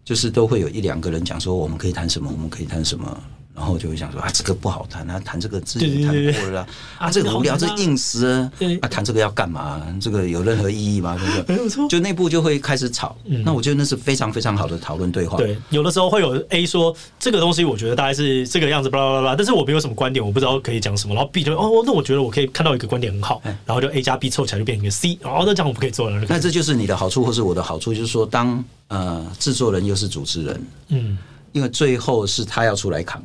[0.04, 3.24] 就是都会有一两个人讲说，我们可以谈什么，我们可以谈什么。
[3.56, 9.82] 然后就会想说啊，这个不好谈啊，谈这个之前谈过了啊，啊，这个无聊，这硬词啊，啊，谈这个要干嘛？
[10.02, 11.16] 这个有任何意义吗？
[11.22, 11.56] 对不对？
[11.56, 13.16] 没有错，就内部就会开始吵。
[13.46, 15.38] 那我觉得那是非常非常好的讨论对话。
[15.38, 21.14] 对，有的时候会有 A 说这个东西，我觉得大概是这个样子，巴拉巴拉，但是我没有什么观点，我不知道可以讲什么。
[21.14, 25.18] 然后 B 就哦，那我觉得我可以看到一个观点很好，然后就 A 加 B 凑起来就变成一个 C。
[25.22, 26.20] 然后那这样我们可以做了。
[26.28, 31.18] 那这就是你的好处，或是我的好处，就是说，当呃制作人又是主持人，嗯，
[31.52, 33.22] 因为最后是他要出来扛。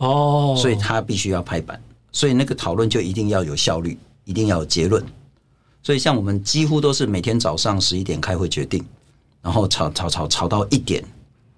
[0.00, 5.04] 哦，所以他必须要拍板，所以那个讨论就一定要有效率，一定要有结论。
[5.82, 8.82] 所以像我们几乎都是每天早上十一点开会决定，
[9.42, 11.04] 然后吵吵吵吵到一点，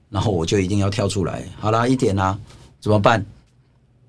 [0.08, 1.44] 然后我就一定要跳出来。
[1.58, 2.36] 好啦，一点啦，
[2.80, 3.24] 怎么办？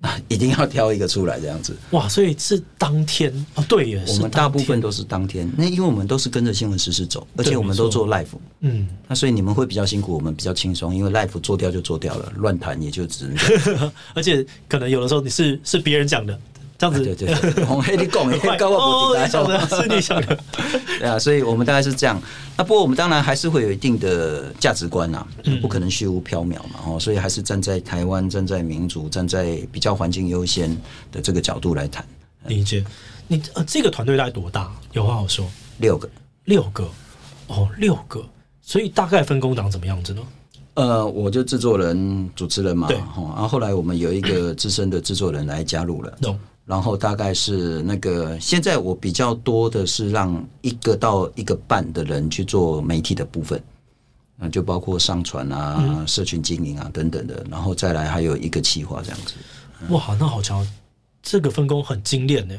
[0.28, 1.76] 一定要挑一个出来这样子。
[1.92, 5.50] 哇，所以是当天哦，对耶，我们大部分都是当天。
[5.58, 8.28] 那因为我们都是跟着新闻时事走，而且我们都做 live，
[8.60, 13.92] 嗯，那所以你们会比较辛苦，我们比较轻松，因为 live 做掉就做掉了，乱谈也就只能。
[14.13, 16.38] 而且可能有的时候你是是别人讲的。
[16.84, 20.38] 这样子，对对对，红黑你讲， 你高我不知道，是你想的，
[21.00, 22.22] 对啊，所以我们大概是这样。
[22.58, 25.26] 那不过我们当然还是会有一定的价值观呐，
[25.62, 30.76] 不可能虚无缥缈嘛，哦，所以还是站在台湾、站在民主、站在比较环境优先
[31.12, 32.06] 的这个角度来谈。
[32.48, 32.84] 理解。
[33.28, 34.69] 你呃，这个团队大概多大？
[34.91, 35.50] 有话好说。
[35.78, 36.10] 六个，
[36.46, 36.84] 六个，
[37.48, 38.24] 哦，六个。
[38.62, 40.22] 所以大概分工长怎么样子呢？
[40.76, 46.17] 呃，我就制作人、主持人嘛，对，然后后来我们有一个资深的制作人来加入了。
[46.65, 53.62] 然后大概是那个，现在我比较多的是让一个到一个半的人去做媒体的部分，
[54.38, 59.34] 那就包括上传啊、社群经营啊等等的，然后再来还有一个企划这样子。
[59.89, 60.65] 哇，那好强，
[61.21, 62.56] 这个分工很精炼呢。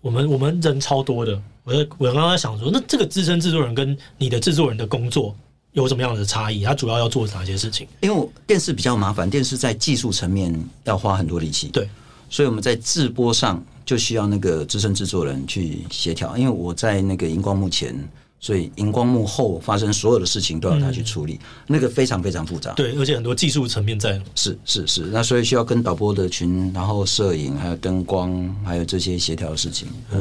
[0.00, 5.34] 我们我们人超多的，我我刚刚在想说，那这个资深制作人跟你的制作人的工作
[5.70, 6.64] 有什么样的差异？
[6.64, 7.86] 他主要要做哪些事情？
[8.00, 11.68] 因为电视比较麻烦，电视在技术层面要花很多力气。
[11.68, 11.88] 对。
[12.34, 17.96] 所以我们在制播上就需要那个资深制作人去协调，因为我在那个荧光幕前，
[18.40, 22.72] 所以荧光幕后发生所有的事情都要他去处理，嗯、那个非常非常复杂。
[22.72, 24.20] 对，而且很多技术层面在。
[24.34, 29.86] 是是是，那所以需要跟导播的群，然后摄影，还有灯光，还有这些协调的事情。
[30.10, 30.18] 哦，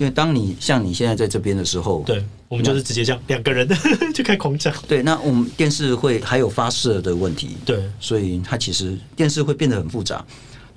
[0.00, 3.68] 因为当你像你现在在这边的时候，对，我们就是直接这样两个人
[4.14, 4.72] 就开狂讲。
[4.88, 10.24] 对，那我们电视会还有发射的问题，对，所以它其实电视会变得很复杂。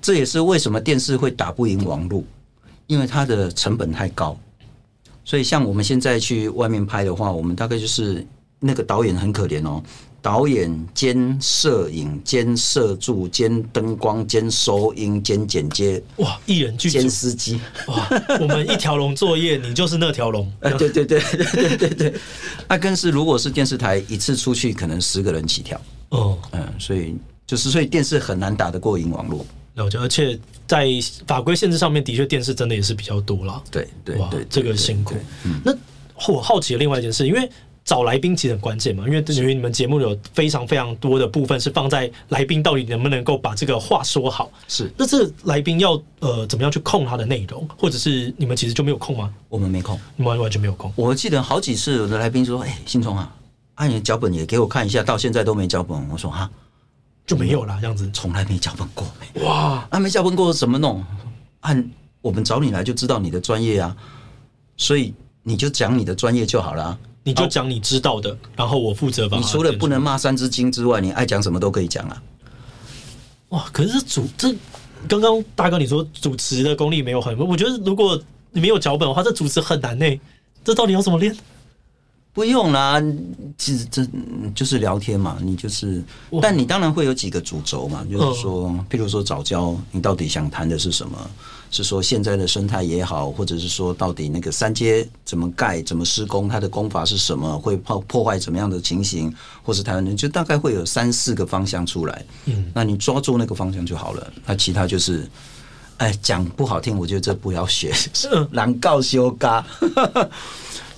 [0.02, 2.24] 这也是为什么电视会打不赢网络，
[2.88, 4.38] 因为它的成本太高。
[5.24, 8.26] 所以像我们现在去外面拍的话，我们大概就是
[8.60, 9.84] 那个导演很可怜哦。
[10.22, 16.38] 导演兼摄影兼摄助兼灯光兼收音兼剪接，哇！
[16.46, 18.06] 一人俱兼司机，哇！
[18.42, 20.52] 我们一条龙作业，你就是那条龙。
[20.60, 22.14] 对对对对对对对。
[22.68, 25.80] 那更是，如果是电视台一次出去，可能十个人起跳。
[26.10, 27.16] 哦，嗯，所以
[27.48, 29.46] 就是，所以电视很难打得过赢网络。
[29.80, 30.88] 了解，而且在
[31.26, 33.64] 法规限制上面，的确电视真的也是比较多了。
[33.72, 35.16] 对对对，这个辛苦。
[35.46, 35.74] 嗯，那
[36.32, 37.50] 我好奇的另外一件事，因为。
[37.86, 44.52] 找来宾其实很关键嘛，因为等于你们节目有非常非常多的部分是放在来宾到底能不能够把这个话说好。
[44.68, 49.34] 是，那这来宾要呃怎么样去控他的内容，或者是你们其实就没有控吗？
[49.48, 50.94] 我们没控，完完全没有控。
[50.96, 53.34] 我记得好几次有的来宾说：“哎、欸，信聪啊，
[53.76, 56.48] 按、啊、你的脚本也给我看一下，到现在都没脚本。”我说：“哈，
[57.30, 59.08] 就没有了，这样子，从来没脚本过。”
[59.46, 61.06] 哇，啊，没脚本过怎么弄？
[61.60, 63.96] 按我们找你来就知道你的专业啊，
[64.78, 65.14] 所以
[65.44, 66.98] 你就讲你的专业就好了。
[67.22, 69.38] 你就讲你知道的，然后我负责吧。
[69.38, 72.24] 你除了不能骂三字经之外，你爱讲什么都可以讲啊。
[73.50, 73.70] 哇！
[73.72, 74.52] 可是主这
[75.08, 78.20] 刚刚大哥你说主持的功力没有很，我觉得如果
[78.52, 80.20] 你没有脚本的话，这主持很难呢。
[80.64, 81.38] 这到底要怎么练？
[82.34, 83.02] 不用啦，
[83.58, 84.08] 其实这
[84.56, 85.38] 就是聊天嘛。
[85.42, 86.02] 你就是，
[86.42, 91.18] 但你当然会有几个主轴嘛，就是说，譬如说早教，你到底想谈的是什么？
[91.72, 102.26] 是说现在的生态也好，或者是说到底那个三阶怎么盖、怎么施工，它的工法是什么，会破破坏怎么样的情形，或是台湾人就大概会有三四个方向出来。
[102.46, 104.34] 嗯，那你抓住那个方向就好了。
[104.48, 105.30] 那其他就是，
[105.98, 107.94] 哎，讲不好听，我觉得这不要学，
[108.50, 109.64] 难告修嘎，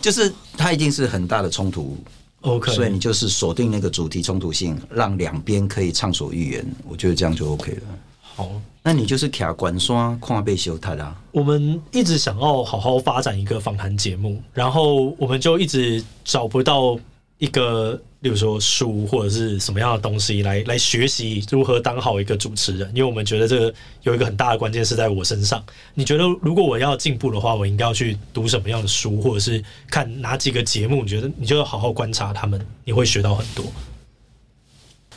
[0.01, 1.97] 就是它一定是很大的冲突。
[2.41, 7.81] OK，所以你就是锁定那个主题冲突性，让两边可以畅所欲言，我觉得这样就 OK 了。
[8.21, 8.51] 好。
[8.83, 11.15] 那你就是卡关刷跨被修他啦。
[11.31, 16.97] 我们一直想要好好发展一个访谈节目，然后我们就一直找不到
[17.41, 22.87] 一个，例如说书或者是什么样的东西来来学习如何当好一个主持人。
[22.93, 23.73] 因为我们觉得这个
[24.03, 25.63] 有一个很大的关键是在我身上。
[25.95, 31.01] 你觉得如果我要进步的话，我应该要去读什么样的书，或者是看哪几个节目？
[31.01, 33.65] 你觉得你就要好好观察他们，你会学到很多。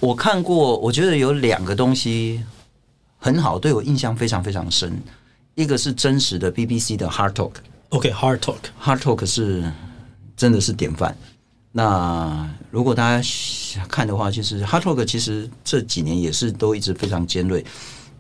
[0.00, 2.42] 我看过，我觉得有两个东西。
[3.18, 5.02] 很好，对我印象非常非常深。
[5.54, 9.72] 一个是真实的 BBC 的 Hard Talk，OK，Hard Talk，Hard Talk 是
[10.37, 11.16] 真的是典范。
[11.76, 13.28] 那如果大家
[13.88, 17.64] 看的话，其实 Hard Talk 其实这几年也是都一直非常尖锐。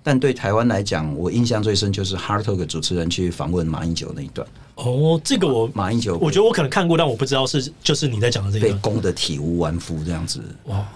[0.02, 4.46] 但对台湾来讲，我印象最深就是 Hard Talk 主持人去访问马英九那一段。
[4.74, 8.66] 哦，这个我马英九，我觉得我可能看过，但我不知道是就是你在讲的这个。
[8.66, 10.42] 被攻得体无完肤这样子。
[10.64, 10.86] 哇，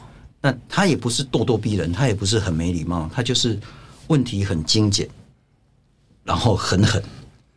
[0.40, 3.58] 那他也不是咄咄逼人，他也不是很没礼貌，他就是。
[4.08, 5.06] 问题很精简，
[6.24, 7.02] 然后很狠，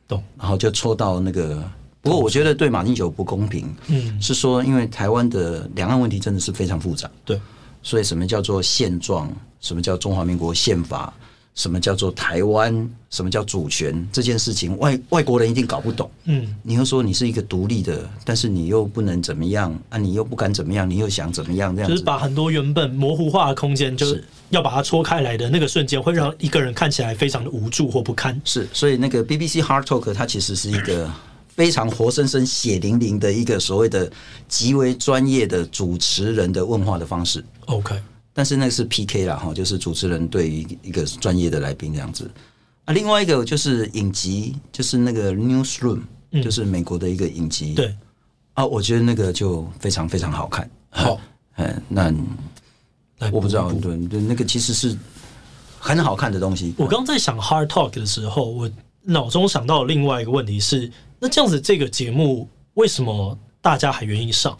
[0.05, 1.63] 懂，然后就戳到那个。
[2.01, 7.39] 不过我觉得对马英九不公平，嗯，是说因为台湾的两岸问题真的是非常复杂，对，
[7.83, 9.31] 所以什么叫做现状？
[9.59, 11.13] 什么叫中华民国宪法？
[11.53, 12.89] 什么叫做台湾？
[13.09, 14.07] 什么叫主权？
[14.11, 16.09] 这件事情外外国人一定搞不懂。
[16.23, 19.97] 嗯，你又说你是一个独立的，但是你又不能怎么样啊？
[19.97, 20.89] 你又不敢怎么样？
[20.89, 21.75] 你又想怎么样？
[21.75, 28.39] 这样就是把很多原本模糊化的空间，就是要把它戳开来的那个瞬间，会让一个人看起来非常的无助或不堪。
[28.45, 31.11] 是，所以那个 BBC Hard Talk 它其实是一个
[31.55, 34.11] 非常活生生、血淋淋的一个所谓的
[34.47, 37.43] 极为专业的主持人的问话的方式。
[37.65, 37.95] OK。
[38.33, 42.31] 但是那个是 PK 啦，哈，就是主持人对于一个专业的来宾这样子
[42.85, 42.93] 啊。
[42.93, 45.99] 另外一个就是影集，就是那个 Newsroom，
[46.41, 47.73] 就是美国的一个影集。
[47.73, 47.93] 对
[48.53, 50.69] 啊，我觉得那个就非常非常好看。
[50.89, 51.19] 好，
[51.57, 52.13] 嗯，那
[53.31, 54.97] 我不知道，对对，那个其实是
[55.77, 56.73] 很好看的东西。
[56.77, 60.89] 我刚在想 Hard Talk 的时候，我脑中想到另外一个问题是：
[61.21, 64.57] 那这样子这个节目为什么大家还愿意上？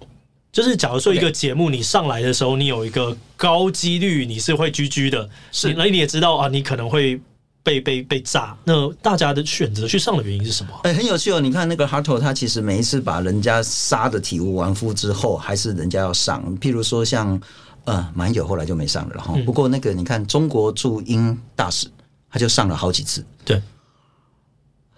[0.52, 7.20] 就是假如说一个节目你上来的时候，你有一个高几率你是会 GG 的，是，那你也知道啊，你可能会
[7.64, 8.56] 被被被炸。
[8.64, 10.72] 那大家的选择去上的原因是什么？
[10.84, 11.40] 哎，很有趣哦。
[11.40, 16.44] 你看那个 Hard Talk，他其实每一次把人家杀的体无完肤之后，还是人家要上。
[16.60, 17.42] 譬如说像
[17.86, 21.88] 呃马英九后来就没上了，然后不过那个你看中国驻英大使
[22.30, 23.26] 他就上了好几次。
[23.46, 23.62] 对，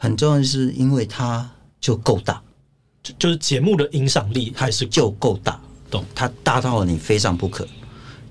[0.04, 2.42] 很重要的是因为它就够大。
[3.02, 5.58] 就就是节目的影响力还是就够大，
[5.90, 6.04] 懂？
[6.14, 7.66] 它大到你非上不可。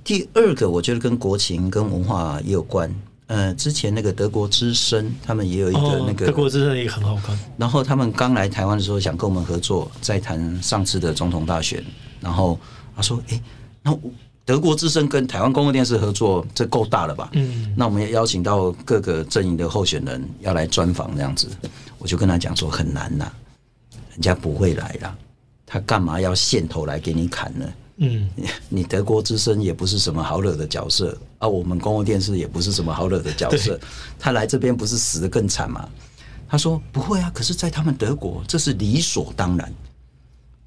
[0.04, 2.94] 第二个，我觉得跟国情跟文化也有关。
[3.26, 7.38] 呃，之前那个德国之声，他们也有一个那个、哦、德国之声也很好看。
[7.56, 11.82] 然后他们刚来台湾的时候，想跟我们合作，在谈上次的总统大选。
[12.20, 12.61] 然后
[12.94, 13.40] 他说：“哎，
[13.82, 13.98] 那
[14.44, 17.31] 德国之声跟台湾公共电视合作，这够大了吧？
[17.33, 21.48] 嗯，那我们也邀请到各个阵营的候选人要来专访，这样子。
[21.98, 23.31] 我就跟他讲说，很难呐。”
[24.12, 25.16] 人家不会来啦，
[25.64, 27.72] 他干嘛要线头来给你砍呢？
[27.98, 28.28] 嗯，
[28.68, 33.78] 你德国之声也不是什么好惹的角色啊，我们公共电视也不是什么好惹的角色，
[34.18, 35.88] 他来这边不是死得更惨吗？
[36.48, 39.72] 他说不会啊，可是，在他们德国，这是理所当然。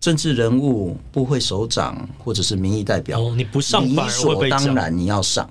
[0.05, 5.49] 政治人物、部会首长或者是民意代表，哦，你不上理所当然你要上，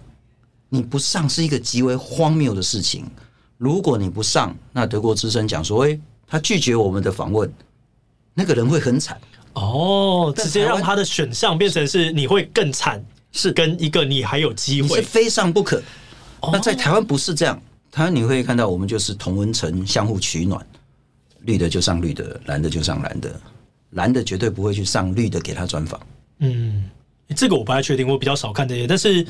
[0.68, 3.04] 你不上是一个极为荒谬的事情。
[3.58, 7.52] 如果你不上，那德国之声讲说，哎，他拒绝我们的访问，
[8.32, 9.20] 那个人会很惨
[9.54, 15.82] 哦，直接让他的选项变成是你会更惨，是跟一个你还有机会，是非上不可。
[16.52, 20.64] 那在台湾不是这样，台湾你会看到我们就是同文层相互取暖，
[21.40, 23.40] 绿的就上绿的，蓝的就上蓝的。
[23.94, 26.00] 蓝的绝对不会去上绿的给他专访。
[26.38, 26.88] 嗯，
[27.34, 28.86] 这个我不太确定，我比较少看这些。
[28.86, 29.24] 但是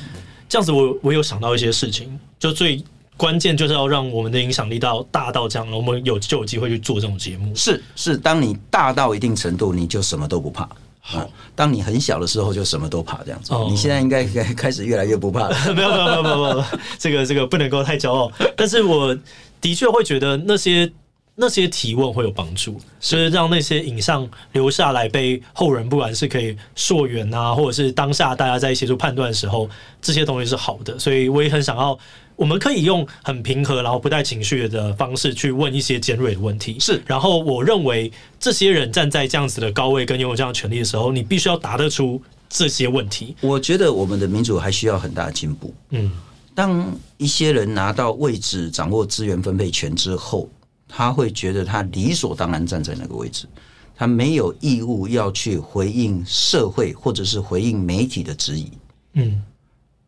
[0.49, 2.83] 这样子我，我我有想到一些事情，就最
[3.15, 7.55] 关键就是要让我们的影响力到大到这样，我们有就有机会去做这种节目。
[7.55, 10.67] 是是，当你大到一定程度，你就什么都不怕。
[10.99, 13.53] 好，当你很小的时候，就什么都怕这样子。
[13.53, 14.25] 哦，你现在应该
[14.55, 15.73] 开始越来越不怕 了。
[15.73, 16.63] 没有没有没有没有没有，
[16.97, 18.31] 这个这个不能够太骄傲。
[18.57, 19.15] 但是我
[19.61, 20.91] 的确会觉得那些。
[21.37, 29.69] 那些提问会有帮助，所以让那些影像留下来，被后人不管是可以溯源啊，或者是当下大家在协助判断的时候，
[30.01, 30.97] 这些东西是好的。
[30.97, 31.99] 所以我也很想要，
[32.37, 36.79] 我们可以用很平和，然后不带情绪的方式去问一些尖锐的问题。
[36.79, 43.35] 是，然后我认为这些人站在这样子的高位跟拥有这样的权利的时候，你必须要答得出这些问题。
[43.41, 45.73] 我觉得我们的民主还需要很大的进步。
[45.89, 46.09] 嗯，
[46.53, 50.49] 当一些人拿到位置、掌握资源分配权之后。
[50.87, 53.47] 他会觉得他理所当然站在那个位置，
[53.95, 58.71] 他没有义务要去回应社会或者是回应媒体的质疑。
[59.13, 59.41] 嗯，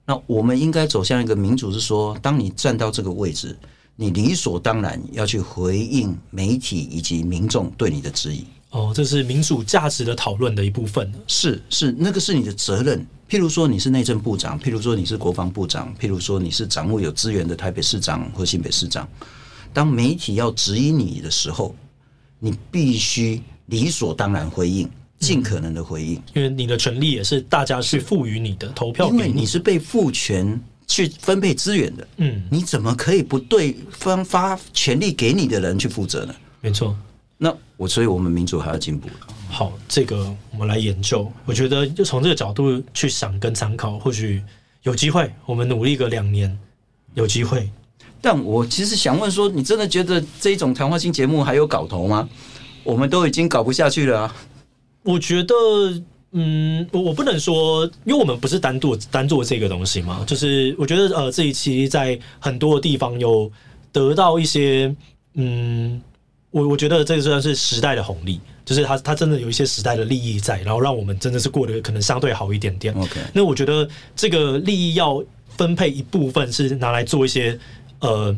[0.05, 3.57] 那我们应该走向一个民主，是说，当你站到这个位置，
[3.95, 8.45] 你理所当然要去回应媒体以及民众对你的质疑。
[8.69, 11.11] 哦，这是民主价值的讨论的一部分。
[11.25, 13.05] 是是，那个是你的责任。
[13.29, 19.07] 譬如说你是内政部长，譬如说你是国防部长，譬如说你是掌握有资源的台北市长或新北市长。
[19.73, 21.75] 当媒体要质疑你的时候，
[22.39, 36.35] 你必须理所当然回应，尽可能的回应，因为你的权利也是大家去赋予你的，投票，因为你是被赋权去分配资源的，嗯，你怎么可以不对分发权利给你的人去负责呢？
[36.61, 36.95] 没错，
[37.37, 39.09] 那我所以我们民主还要进步。
[39.49, 44.43] 好，这个我们来研究，我觉得就从这个角度去想跟参考，或许
[44.83, 46.57] 有机会，我们努力个两年，
[47.15, 47.69] 有机会。
[48.29, 52.27] 但我其实想问说，你真的觉得这种谈话性节目还有搞头吗？
[52.83, 54.35] 我们都已经搞不下去了啊。
[55.03, 55.55] 我觉得，
[56.33, 60.25] 嗯，我我不能说，因为我们不是单做单做这个东西嘛。
[60.27, 63.49] 就是我觉得，呃，这一期在很多地方有
[63.93, 64.93] 得到一些，
[65.35, 66.01] 嗯，
[66.51, 72.93] 我我觉得这个算是时代的红利，就是它它真的有一些时代的利益在，然后让我们真的是过得可能相对好一点点。
[72.93, 73.87] OK，那我觉得
[74.17, 75.23] 这个利益要
[75.55, 77.57] 分配一部分是拿来做一些。
[77.99, 78.35] 呃，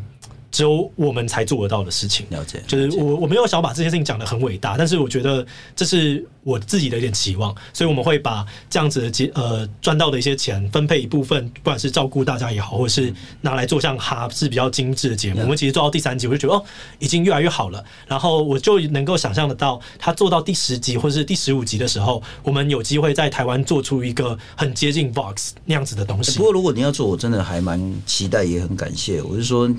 [0.50, 2.26] 只有我们才做得到的事情。
[2.30, 15.40] 了解，就是我我没有想把这些事情讲得很伟大，但是我觉得这是我自己的一点期望，所以我们会把这样子的节呃赚到的一些钱分配一部分，不管是照顾大家也好，或者是拿来做像哈是比较精致的节目。
[15.42, 16.64] 我们其实做到第三集，我就觉得哦，
[16.98, 17.84] 已经越来越好了。
[18.06, 26.36] 然后我就能够想象得到，他做到第十集或者是第十五集的时候，我们有机会在台湾做出一个很接近 Vox 那样子的东西。
[26.38, 29.22] 不过如果你要做，我真的还蛮期待，也很感谢。
[29.22, 29.70] 我是说。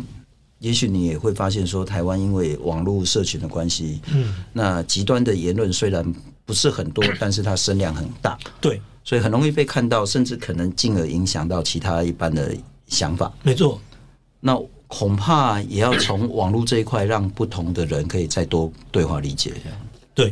[0.61, 6.05] 也许你也会发现，说台湾因为网络社群的关系，嗯，那极端的言论虽然
[6.45, 13.33] 不是很多，但是它声量很大，对，所以很容易被看到，甚至可能进而影响到其他一般的想法。
[13.41, 13.81] 没错，
[14.39, 19.79] 那恐怕也要从网络这一块，让不同的人可以再多对话理解这样。
[20.13, 20.31] 对，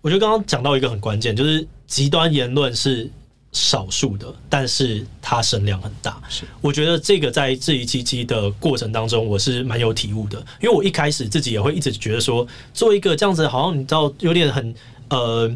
[0.00, 3.08] 我觉得刚刚讲到一个很关键，就是极端言论是。
[3.54, 6.20] 少数的，但是它声量很大。
[6.28, 10.38] 是，我觉得这个在这一期期的过程当中，我是蛮有体悟的。
[10.60, 14.74] 因为我一开始自己也会一直觉得说，做一个这样子，好像你知道，有点很
[15.08, 15.48] 呃，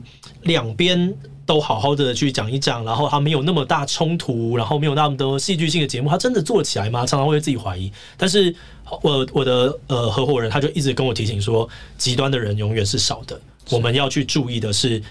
[0.43, 1.13] 两边
[1.45, 7.05] 都好好的去讲一讲，然后它没有那么大冲突，然后没有那么多戏剧性的节目，它真的做起来吗？
[7.05, 7.91] 常常会自己怀疑。
[8.16, 8.55] 但是
[9.03, 15.03] 我我的呃合伙人他就一直跟我提醒说，极端的人永远是少的，我们要去注意的是。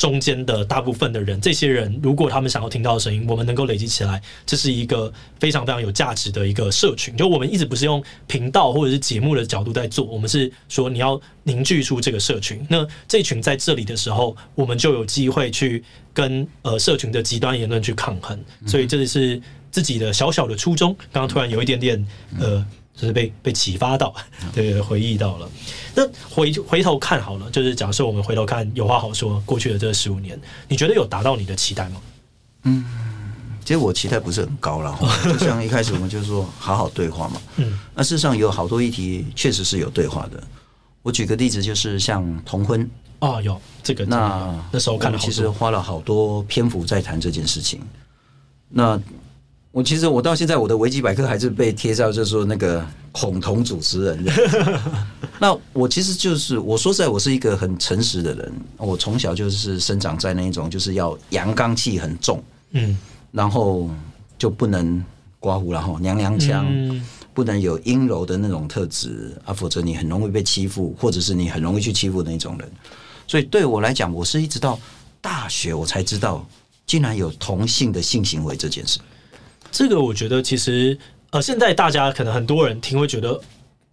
[0.00, 7.14] 中间的大部分的人，这些人如果他们想要听到的声音，我们能够累积起来，这是一个非常非常有价值的一个社群。
[7.18, 12.66] 就我们一直不是用频道或者是节目的角度在做，我们是说你要凝聚出这个社群。
[12.66, 15.84] 那这群在这里的时候，我们就有机会去
[16.14, 18.42] 跟呃社群的极端言论去抗衡。
[18.66, 19.38] 所以这是
[19.70, 20.96] 自己的小小的初衷。
[21.12, 22.06] 刚刚突然有一点点
[22.38, 22.66] 呃。
[23.00, 24.14] 就是被被启发到，
[24.52, 25.48] 对，回忆到了。
[25.94, 30.38] 那回回头看好了，就是假设我们回头看，有话好说，过去的这十五年，
[30.68, 32.02] 你觉得有达到你的期待吗？
[32.64, 32.84] 嗯，
[33.64, 37.40] 其实我期待不是很高了， 就像一开始我们就说好好对话嘛。
[37.56, 40.42] 嗯，那事实上有好多议题确实是有对话的。
[41.00, 42.86] 我举个例子，就是像同婚
[43.18, 47.80] 啊，有这个那那时候看了，其实花了好多篇幅在谈这件事情。
[48.68, 49.00] 那
[49.72, 54.24] 我其实我到现在我的维基百科还是被贴上，就是说那个恐同主持人。
[55.38, 58.52] 那我其实就是我说实在，我是一个很诚实的人。
[58.76, 62.42] 我从小就是生长在那一种就是要阳刚气很重，
[62.72, 62.98] 嗯，
[63.30, 63.88] 然后
[64.36, 65.02] 就不能
[65.38, 66.66] 刮胡，然后娘娘腔，
[67.32, 72.68] 不能有阴柔的那种特质啊，否则你很容易被欺负，或者是你很容易去欺负的那种人。
[73.28, 74.76] 所以对我来讲，我是一直到
[75.20, 76.44] 大学我才知道，
[76.84, 78.98] 竟然有同性的性行为这件事。
[79.70, 80.96] 这个我觉得其实
[81.30, 83.40] 呃，现在大家可能很多人听会觉得，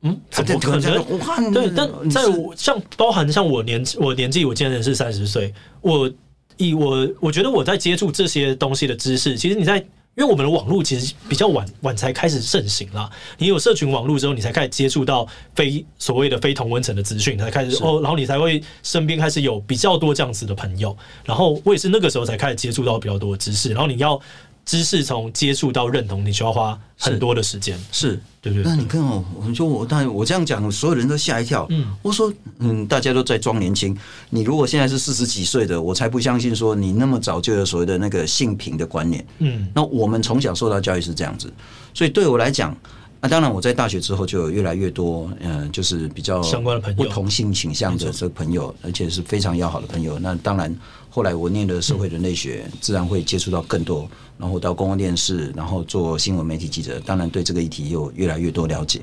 [0.01, 1.53] 嗯，怎么可能？
[1.53, 6.11] 对，但在我像包含像我年我年纪，我今年是三十岁，我
[6.57, 13.07] 以我我觉得我在接触这些东西的知识，其实你在因为我们的网络其实比较晚晚才开始盛行啦。
[13.37, 24.19] 你有社群网络之后，你才开始接触到非所谓的非同温层的资讯，才开始哦，然后你才会身边开始有比较多这样子的朋友，然后我也是那个时候才开始接触到比较多的知识，然后你要。
[24.67, 28.63] 知识从接触到认同，你需要花很多的时间，是对不对？
[28.63, 31.65] 那你看哦，我说我，但我这样讲，所有人都吓一跳。
[31.69, 33.97] 嗯，我说，嗯，大家都在装年轻。
[34.29, 39.25] 你如果现在是四十几岁的，我才不相信说你那么早就有所谓的那个性平的观念。
[39.39, 41.49] 嗯，那我们从小受到教育是这样子，
[41.93, 42.75] 所以对我来讲。
[43.19, 50.19] 那当然，我在大学之后就有越来越多，嗯，就是比较相关的朋友，不同性倾向的这个朋友，而且是非常要好的朋友。
[50.19, 50.73] 那当然，
[51.09, 54.07] 后来我念的社会人类学，自然会接触到更多。
[54.37, 59.01] 然后到公共电视，然后做新闻媒体记者，当然对这个议题有越来越多了解。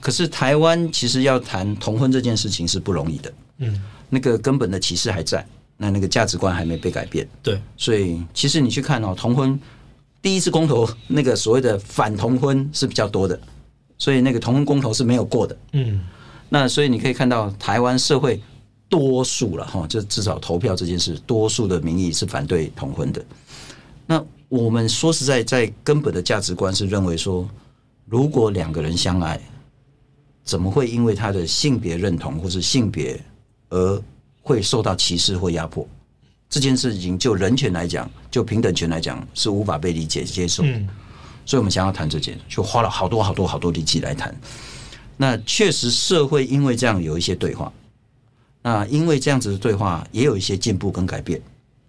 [0.00, 3.80] 可是台湾其实要谈同婚这件事情是不容易的，嗯，
[4.10, 7.28] 那个根本的歧视还在，那那个价值观还没被改变。
[7.40, 9.56] 对，所以其实你去看哦，同婚。
[10.20, 13.38] 第一次公投，那个所谓的反同婚是比较多的，
[13.96, 15.56] 所以那个同婚公投是没有过的。
[15.72, 16.00] 嗯，
[16.48, 18.40] 那所以你可以看到台湾社会
[18.88, 23.24] 多数了哈，就至少投票这件事，多数的民意是反对同婚的。
[24.06, 27.48] 那我们说实在，在根本的价值观是认为说，
[28.06, 29.40] 如果两个人相爱，
[30.42, 33.22] 怎么会因为他的性别认同或是性别
[33.68, 34.02] 而
[34.40, 35.86] 会受到歧视或压迫？
[36.50, 40.62] 这件事情就人权来讲，就平等权来讲，是无法被理解接受。
[40.64, 40.88] 嗯，
[41.44, 44.34] 所以我们想要谈这件，就花了好多好多好多力气来谈。
[45.16, 47.70] 那确实社会因为这样有一些对话，
[48.62, 51.38] 那因为这样子的对话也有一些进步跟改变。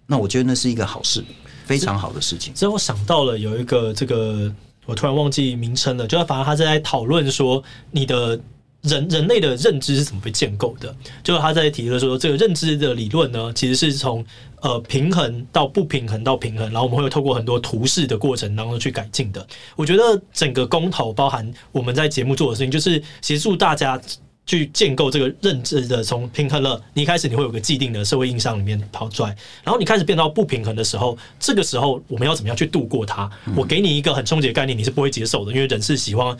[0.06, 1.24] 那我觉得那是一个好事，
[1.66, 2.54] 非常好的事情。
[2.56, 4.54] 所以我想到了有一个这个，
[4.86, 8.38] 我突然忘记名称了，就是反而他在讨论说你的。
[8.84, 10.96] 人人类的认知是怎么被建构的？
[11.22, 14.26] 就是他在提的说，这个认知的理论呢，其实是从
[14.62, 19.46] 呃平衡到不平衡到平衡，然后我们会有透过很多图示的过程当中去改进的。
[19.76, 24.00] 我觉得整个公投包含我们在节目做的事情，就是协助大家
[24.46, 26.04] 去建构这个认知的。
[26.04, 29.30] 从平衡了，你一开始你会有个既定的社会印象里面跑出来，
[29.64, 33.30] 然后你开始变到不平衡的时候，这个时候我们要怎么样去度过它？
[33.56, 36.38] 我给你一个很冲击的概念，你是不会接受的，因为人是喜欢。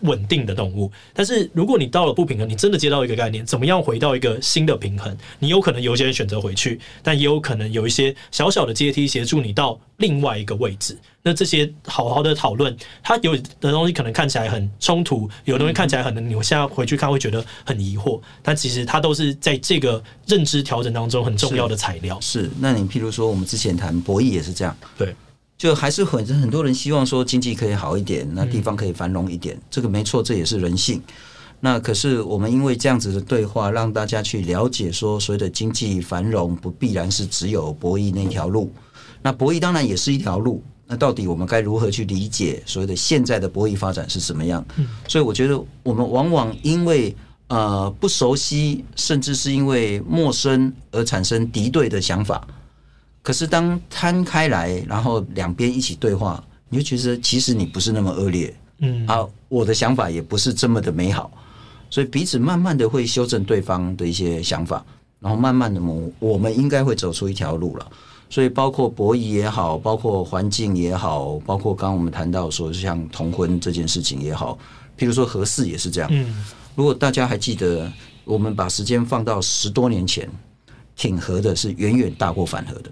[0.00, 5.16] 稳定的动物，但是如果你到了不平衡，你真的接到一个概念，怎么样回到一个新的平衡？
[5.38, 10.96] 你有可能有些人选择回去，但也有可能有一些小小的阶梯协助你到另外一个位置。
[11.22, 22.18] 那这些好好的讨论，它有的东西可能看起来很冲突，有的东西看起来可能你现在回去看会觉得很疑惑，但其实它都是在这个认知调整当中很重要的材料。
[22.20, 25.14] 是，是，那你譬如说我们之前谈博弈也是这样，对。
[25.58, 31.02] 就还是很很多人希望说经济可以好一点，那地方可以繁荣一点，嗯、这个没错，这也是人性。
[31.60, 38.72] 那可是我们因为这样子的对话，让大家去了解说，所谓的经济繁荣不必然是只有博弈那条路。
[39.20, 40.62] 那博弈当然也是一条路。
[40.86, 44.64] 那到底我们该如何去理解所谓的现在的博弈发展是什么样？
[45.08, 47.14] 所以我觉得我们往往因为
[47.48, 52.46] 呃不熟悉，甚至是因为陌生而产生敌对的想法。
[53.28, 61.30] 可是当摊开来，然后两边一起对话，你就觉得其实你不是那么恶劣，嗯啊，我的想法也不是这么的美好，
[61.90, 64.82] 所以彼此慢慢的会修正对方的一些想法，
[65.20, 67.86] 然后慢慢的我我们应该会走出一条路了。
[68.30, 74.58] 所以包括博弈也好，包括环境也好，包括刚刚我们谈到说像同婚这件事情也好，
[74.96, 76.08] 譬如说合适也是这样。
[76.10, 77.92] 嗯，如果大家还记得，
[78.24, 80.26] 我们把时间放到十多年前，
[80.96, 82.90] 挺和的是远远大过反和的。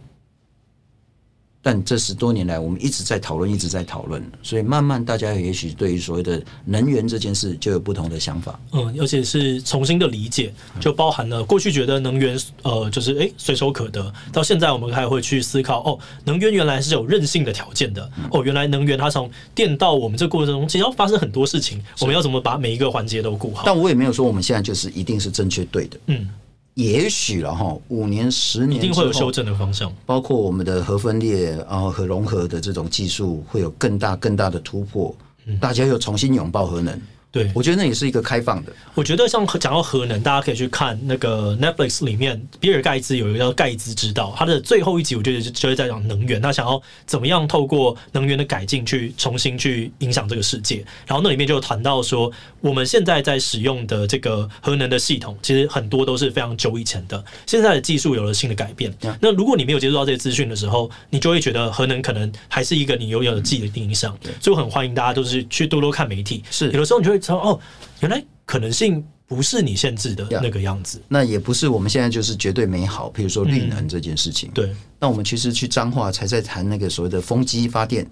[1.67, 8.57] 但这十多年来，我们一直在讨论，一直在讨论，所以慢慢大家也许对于所谓的能源这件事就有不同的想法。
[8.71, 23.65] 嗯，而且是重新的理解，就包含了过去觉得能源呃就是诶随手可得，到现在我们还会去思考哦，能源原来是有韧性的条件的哦，原来能源它从电到我们这过程中，其实要发生很多事情，我们要怎么把每一个环节都顾好？
[23.67, 25.99] 但我也没有说我们现在就是一定是正确对的。
[26.07, 26.29] 嗯。
[26.77, 35.17] 也许了哈，五年、十年一定会有修正的方向，包括我们的核分裂然后核融合的这种技术会有更大更大的突破，
[35.59, 37.01] 大家又重新拥抱核能。
[37.37, 38.73] 对，我觉得那也是一个开放的。
[38.95, 50.83] 我觉得像讲到核能，大家可以去看那个 Netflix 里面，比尔盖茨有一个叫盖茨之道，他的最后一集我觉得就是在讲能源，他想要怎么样透过能源的改进去重新去影响这个世界。
[51.07, 52.33] 然后那里面就谈到说，
[52.63, 58.91] 我们现在在使用的这个核能的系统，其实很多都是非常久以前的，现在的技术有了新的改变。
[59.21, 64.17] 那如果你没有接触到这些资讯的时候，你就会觉得核能可能还是一个你拥有的自己的印象。
[64.41, 67.21] 所以我很欢迎大家都是去多多看媒体，是有的时候你就会。
[67.35, 67.59] 哦，
[68.01, 73.11] 原来可能性不是你限制的那个样子，那也不是我们现在就是绝对美好。
[73.13, 78.09] 譬如说绿能这件事情，嗯、对，那我们其实去彰化才在谈那个所谓的风机发电，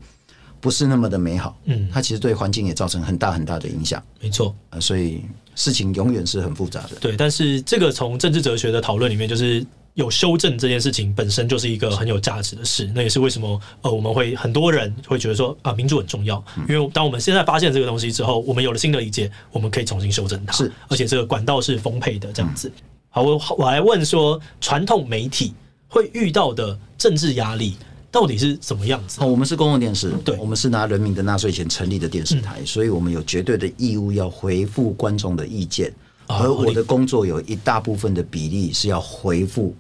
[0.61, 1.57] 不是那么的美好。
[1.67, 4.03] 嗯，它其实对环境也造成很大很大的影响。
[4.21, 5.23] 没错，呃，所以
[5.55, 6.97] 事情永远是很复杂的。
[7.01, 9.65] 对，但是这个从政治哲学的讨论里面，就是。
[9.95, 22.71] 有修正这件事情本身就是一个很有价值的事，那也是为什么呃我们会很多人会觉得说啊民主很重要，因为当我们现在发现这个东西之后，我们有了新的理解，我们可以重新修正它，是而且这个管道是丰沛的这样子。
[23.09, 25.55] 好，我我来问说，传统媒体
[25.87, 27.77] 会遇到的政治压力
[28.11, 29.21] 到底是什么样子？
[29.21, 35.93] 哦，我们是公共电视，对，我们是拿人民的纳税钱成立的电视台，所以我们有绝对的义务要回复观众的意见，
[36.27, 39.73] 而我的工作有一大部分的比例是要回复。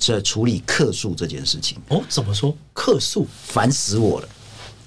[0.00, 2.56] 在处理客诉这件事情哦，怎么说？
[2.72, 4.28] 客诉烦死我了！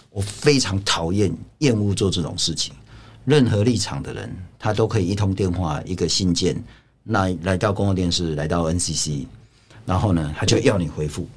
[0.09, 2.73] 我非常讨厌、厌恶做这种事情。
[3.25, 6.59] 任何立场的人，他都可以一通电话、一个信件，
[7.03, 9.27] 那来到公共电视，来到 NCC，
[9.85, 11.27] 然后呢，他就要你回复。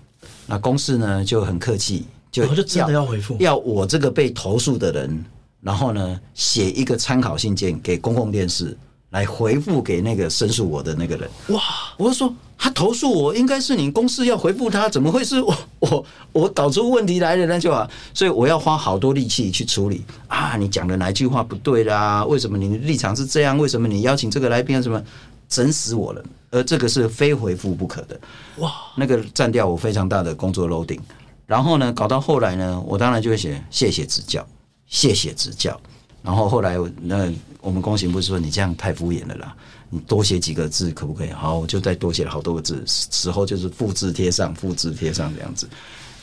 [0.46, 5.22] 那公司呢就很客气，就就真的要回复，要我这个被投诉的人，
[5.61, 8.74] 然后呢写一个参考信件给公共电视。
[9.12, 11.30] 来回复给那个申诉我的那个人。
[11.48, 11.62] 哇！
[11.96, 15.56] 我就说他投诉我，应该是你公司要回复他，怎么会是我？
[15.80, 17.88] 我我搞出问题来了那就啊。
[18.12, 20.56] 所以我要花好多力气去处理啊！
[20.58, 22.24] 你讲的哪一句话不对啦？
[22.24, 23.56] 为什么你的立场是这样？
[23.56, 25.02] 为什么你邀请这个来宾什么？
[25.48, 26.24] 整死我了！
[26.50, 28.18] 而这个是非回复不可的。
[28.56, 28.72] 哇！
[28.96, 31.00] 那个占掉我非常大的工作 loading。
[31.46, 34.46] 然后呢，搞到后来呢，我当然就会写谢谢指教，
[34.86, 35.78] 谢谢指教。
[36.23, 37.29] 然后后来，那
[37.61, 39.55] 我们公行部说，你这样太敷衍了啦，
[39.91, 41.31] 你多写几个字可不可以？
[41.31, 45.68] 好，我就再多写了好多个字，时候就是复制贴上，复制贴上这样子，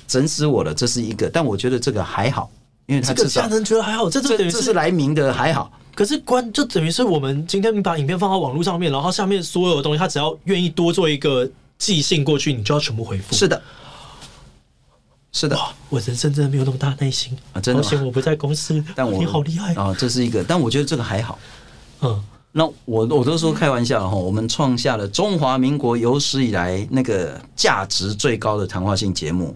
[0.08, 0.74] 整死我了。
[0.74, 2.50] 这是一个，但我觉得这个还好，
[2.86, 5.72] 因为他至少人觉得还好，这这等于这是来明的还好。
[5.94, 11.46] 可是关就等于是我们今天你把影片放到网络上面，然后下面所有的东西，他只要愿意多做一个
[11.78, 13.36] 寄信过去，你就要全部回复。
[13.36, 13.62] 是的。
[15.32, 15.58] 是的，
[15.90, 17.62] 我人生真的没有那么大耐心啊！
[17.62, 19.96] 真的，而且我不在公司，但我你好厉害啊！
[19.98, 21.38] 这是一个，但我觉得这个还好。
[22.02, 29.56] 嗯，那我我都说开玩笑哈，我们创下了中华民国有史以来那个价值最高的谈话性节目，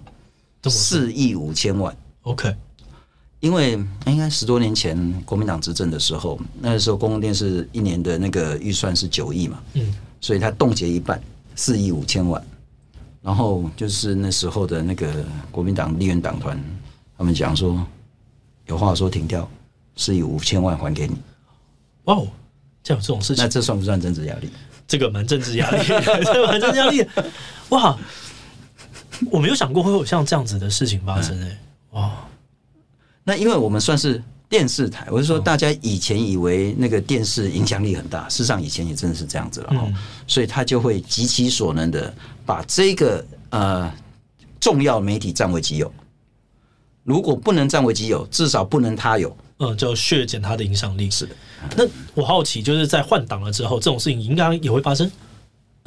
[0.68, 1.96] 四亿五千万。
[2.22, 2.56] OK，
[3.40, 3.72] 因为
[4.06, 11.20] 应该十多年前国民党执政的时候，那个时候公共电视一年的那个预算是九亿嘛，嗯，所以他冻结一半，
[11.56, 12.42] 四亿五千万。
[13.24, 16.62] 然后就是那时候的那个国民党立院党团，
[17.18, 17.84] 他们讲说
[18.68, 19.50] 有话说停掉，
[19.96, 21.16] 是以五千万还给你。
[22.04, 22.28] 哇哦，
[22.84, 24.50] 这样有这种事情，那这算不算政治压力？
[24.86, 25.82] 这个蛮政治压力，
[26.26, 27.08] 这蛮政治压力。
[27.70, 27.98] 哇，
[29.32, 31.58] 我没有想过会有像这样子的事情发生诶。
[31.92, 32.12] 哇，
[33.24, 34.22] 那因为我们算是。
[34.54, 39.92] 电视台，我是说，大家以前以为那个电视影响力很大，事实上以前也真的是这样子了哈，
[40.28, 42.14] 所以他就会极其所能的
[42.46, 43.92] 把这个呃
[44.60, 45.92] 重要媒体占为己有。
[47.04, 51.10] 如果不能占为己有，至少不能他有，嗯，就削减他的影响力。
[51.10, 51.36] 是的，
[51.76, 51.84] 那
[52.14, 55.12] 我好奇，就是在换党了之后，这种事情应该也会发生，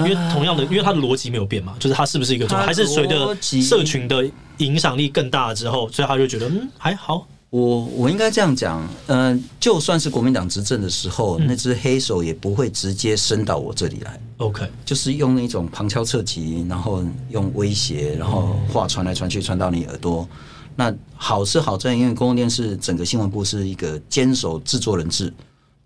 [0.01, 7.29] 因为同样的，因为他的逻辑没有变嘛，就是他是不是一个，还是随着社群的影响力更大了之后，所以他就觉得嗯还好。
[7.57, 14.21] 我我应该这样讲，嗯，就算是国民党执政的时候，那只黑手也不会直接伸到我这里来。
[14.37, 20.29] OK，就是用那种旁敲侧击，然后用威胁，然后话传来传去，传到你耳朵。
[20.75, 25.33] 那好是好在，因为公共电视整个新闻部是一个坚守制作人制，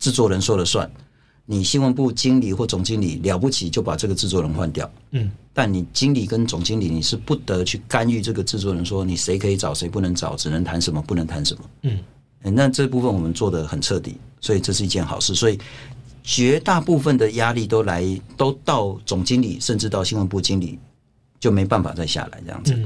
[0.01, 0.91] 制作人说了算。
[1.51, 4.89] 你新闻部经理或总经理了不起，就把这个制作人换掉。
[5.11, 11.65] 嗯，但你经理跟总经理，你是不得去干预这个制作人，说你谁可以找，谁不能找，只能谈什么，不能谈什么。
[11.83, 11.99] 嗯，
[12.55, 15.35] 那这部分我们做的很彻底，所以这是一件好事。
[15.35, 15.59] 所以
[16.23, 20.79] 绝大部分的压力都来，都到总经理，甚至到新闻部经理，
[21.41, 22.81] 就没办法再下来这样子。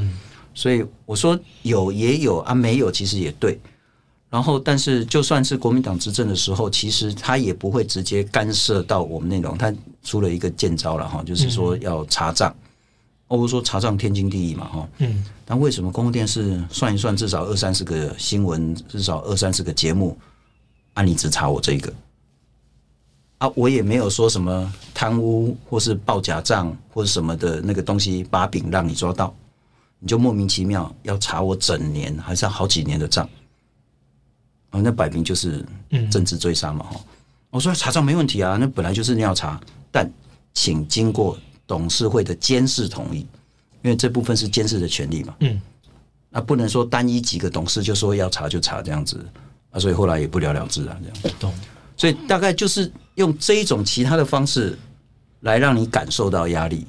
[0.54, 3.60] 所以我说有也有啊，没有其实也对。
[4.34, 9.56] 然后，但是就算是国民党执政的时候，其实他也不会直接干涉到我们内容。
[9.56, 9.72] 他
[10.02, 12.52] 出了一个剑招了哈，就是说要查账。
[13.28, 14.88] 我说查账天经地义嘛哈。
[14.98, 15.24] 嗯。
[15.44, 20.18] 但为什么公共电视算一算，至少二三十个新闻，至少二三十个节目，
[20.94, 21.92] 啊，你只查我这个？
[23.38, 29.32] 啊，我也没有说什么贪污或是报假账或者什么的那个东西把柄让你抓到，
[30.00, 33.30] 你就莫名其妙要查我整年还是好几年的账？
[34.74, 35.64] 哦，那摆明就是
[36.10, 36.84] 政治追杀嘛！
[36.84, 37.00] 哈，
[37.48, 39.60] 我说查账没问题啊，那本来就是你要查，
[39.92, 40.10] 但
[40.52, 43.20] 请经过董事会的监事同意，
[43.82, 45.32] 因为这部分是监事的权利嘛。
[45.38, 45.60] 嗯，
[46.28, 49.24] 那不能说单一几个董事就说要查就查这样子
[49.70, 51.36] 啊，所以后来也不了了之啊，这样。
[51.38, 51.54] 懂。
[51.96, 54.76] 所以大概就是用这一种其他的方式
[55.42, 56.84] 来让你感受到压力，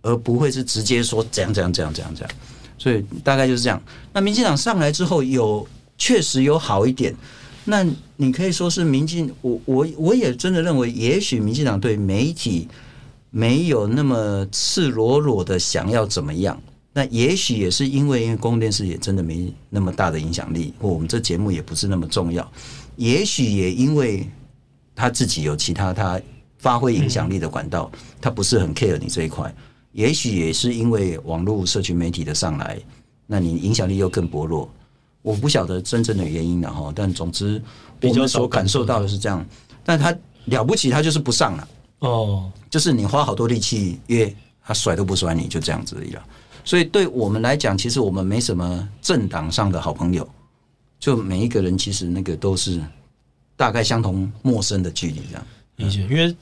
[0.00, 2.36] 而不会是直接说怎样怎样怎样怎样怎样。
[2.78, 3.78] 所以大概就是这样。
[4.14, 5.68] 那民进党上来之后有。
[5.98, 7.14] 确实有好一点，
[7.64, 7.84] 那
[8.16, 12.68] 你可以说是民进，我我我也真的认为，也许民进党对媒体
[13.30, 16.58] 没有那么赤裸裸的想要怎么样，
[16.92, 22.50] 那也许也是因为因为公共电视也真的没那么大的影响力，或我们这节目也不是那么重要，
[22.96, 24.26] 也许也因为
[24.94, 26.20] 他自己有其他他
[26.58, 27.90] 发挥影响力的管道，
[28.20, 29.54] 他不是很 care 你这一块，
[29.92, 32.78] 也许也是因为网络社群媒体的上来，
[33.26, 34.68] 那你影响力又更薄弱。
[35.22, 37.60] 我不晓得真正的原因了哈，但总之
[38.00, 39.44] 我们所感受到的是这样。
[39.84, 40.14] 但他
[40.46, 41.68] 了不起，他就是不上了
[42.00, 46.22] 哦，就是你花好多力气约他甩都不甩你，就这样子而已了。
[46.64, 50.28] 所以对我们来讲，其实我们没什么政党上的好朋友，
[50.98, 52.80] 就每一个人其实那个都是
[53.56, 55.46] 大概相同陌生的距离这样。
[55.76, 56.34] 理解，因为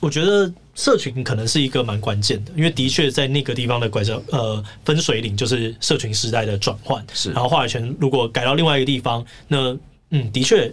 [0.00, 0.52] 我觉得。
[0.74, 7.04] 社群可能是一个蛮关键的，因为的确在那个地方的拐角呃分水岭，就是社群时代的转换。
[7.12, 9.76] 是，然后话语权如果改到另外一个地方，那
[10.10, 10.72] 嗯，的确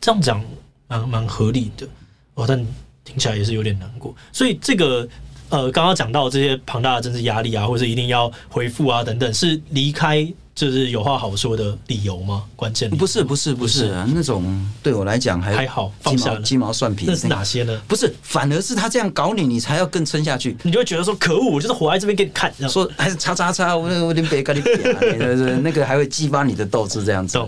[0.00, 0.44] 这样讲
[0.88, 1.86] 蛮蛮合理的
[2.34, 2.58] 哦，但
[3.04, 4.14] 听起来也是有点难过。
[4.32, 5.08] 所以这个
[5.48, 10.26] 呃，刚刚讲到这些庞大的政治压力啊，或者一定要回复啊等等，是离开。
[10.60, 12.44] 就是有话好说的理由吗？
[12.54, 14.44] 关键不是不是不是啊，那种
[14.82, 17.06] 对我来讲还还好，放下鸡毛蒜皮。
[17.08, 17.80] 那是哪些呢？
[17.88, 20.54] 不是，反而是他这样搞你，你才要更撑下去。
[20.62, 22.52] 你就会觉得说可恶，我就是活在这边给你看。
[22.68, 24.68] 说还是叉叉叉，我我连别跟你比，
[25.64, 27.38] 那个还会激发你的斗志这样子。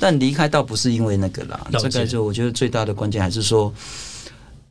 [0.00, 3.70] 但离开倒不是因为那个啦，这个就我觉得最大的关键还是说，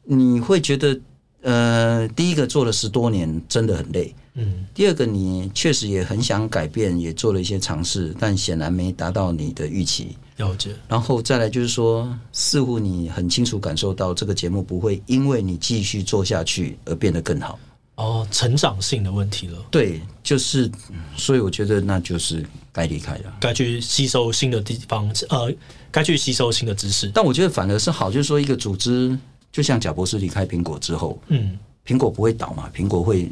[0.03, 0.99] 你会觉得
[1.43, 4.13] 呃，第一个做了十多年，真的很累。
[4.35, 10.17] 嗯，第二个，你确实也很想改变，也做了一些尝试，但显然没达到你的预期。
[10.37, 10.71] 了解。
[10.87, 17.59] 然后再来就是说，似乎你很清楚感受到这个节目不会因为你继续做下去而变得更好。
[17.95, 19.59] 哦，成长性的问题了。
[19.69, 20.71] 对，就是，
[21.15, 25.53] 所以我觉得那就是该离开了，该去吸收新的地方，呃，
[25.91, 27.11] 该去吸收新的知识。
[27.13, 29.15] 但我觉得反而是好，就是说一个组织，
[29.54, 33.32] 就像贾博士离开苹果之后，嗯，苹果不会倒嘛，苹果会。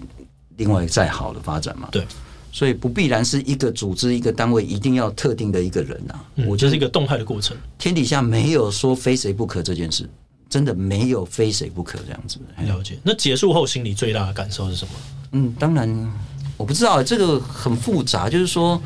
[0.58, 2.06] 另外再好的发展嘛，对，
[2.52, 6.24] 所以不必然是一个组织、一个单位一定要特定的一个人啊。
[6.36, 7.58] 嗯、我就是一个动态的过程。
[7.80, 10.08] 天底下没有说非谁不可这件事，
[10.50, 12.38] 真的没有非谁不可这样子。
[12.60, 13.00] 了解。
[13.02, 14.92] 那结束后心里最大的感受是什么？
[15.32, 16.14] 嗯，当然
[16.58, 18.30] 我不知道，这个很复杂。
[18.30, 18.80] 就是说，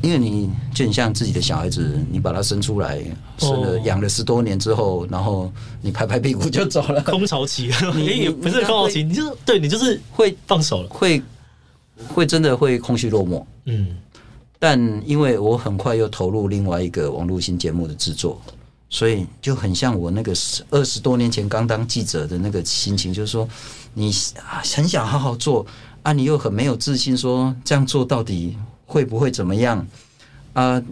[0.00, 3.02] 因为你就很像自己的小孩子，你把他生出来，
[3.38, 7.68] 生了养了十多年之后，然后你拍拍屁股就走了，空巢期。
[7.96, 11.20] 你 不是空巢期，你就是对你就是会放手了，会
[12.06, 13.44] 会真的会空虚落寞。
[13.64, 13.96] 嗯，
[14.58, 18.40] 但因为我很快又投入另外一个网络新节目的制作，
[18.88, 20.32] 所以就很像我那个
[20.70, 23.48] 二十多年前刚当记者的那个心情，就是说
[23.94, 24.12] 你
[24.74, 25.66] 很想好好做
[26.02, 28.56] 啊，你又很没有自信，说这样做到底。
[28.88, 29.86] 会不会怎么样
[30.54, 30.82] 啊？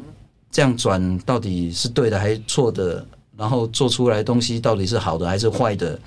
[0.52, 3.04] 这样转到底是对的还是错的？
[3.36, 5.98] 然后做出来的东西到底是好的还是坏的？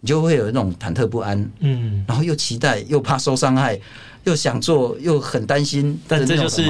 [0.00, 3.80] 你就会有那种忐忑不安，嗯，然后又期待，又怕受伤害，
[4.24, 5.98] 又想做，又很担心。
[6.06, 6.62] 但这就是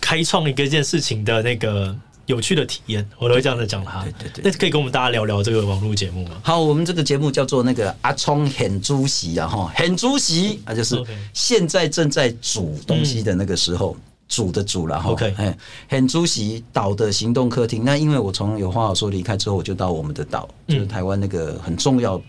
[0.00, 1.94] 开创一个一件事情的那个
[2.30, 4.02] 有趣的体验，我都会这样子讲他。
[4.04, 6.40] 对对对，那可以跟我们大家聊聊这个网络节目吗？
[6.42, 11.02] 好，我们这个节目叫做那个阿聪很主席啊，哈，很主席啊，就是
[11.34, 13.96] 现在正在煮东西的那个时候，
[14.28, 15.10] 主的主了哈。
[15.10, 15.56] OK，哎，
[15.88, 17.82] 很出席岛的行动客厅。
[17.84, 22.20] 那因为我从有话好说离开之后，我就到我们的岛，就是台湾那个很重要。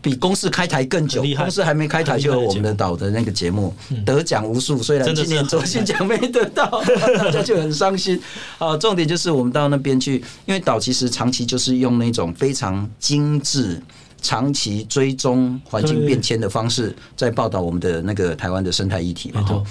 [0.00, 3.74] 比公司开台更久，公司还没开台就有我们的岛的那个节目
[4.04, 6.82] 得奖无数，虽然今年卓心奖没得到，
[7.18, 8.20] 大家就很伤心。
[8.58, 13.82] 啊，重点就是我们到那边去，因为岛其实长期就是用那种非常精致、
[14.22, 19.32] 长期追踪环境变迁的方式，在报道我们的那个台湾的生态议题。
[19.32, 19.64] 嘛，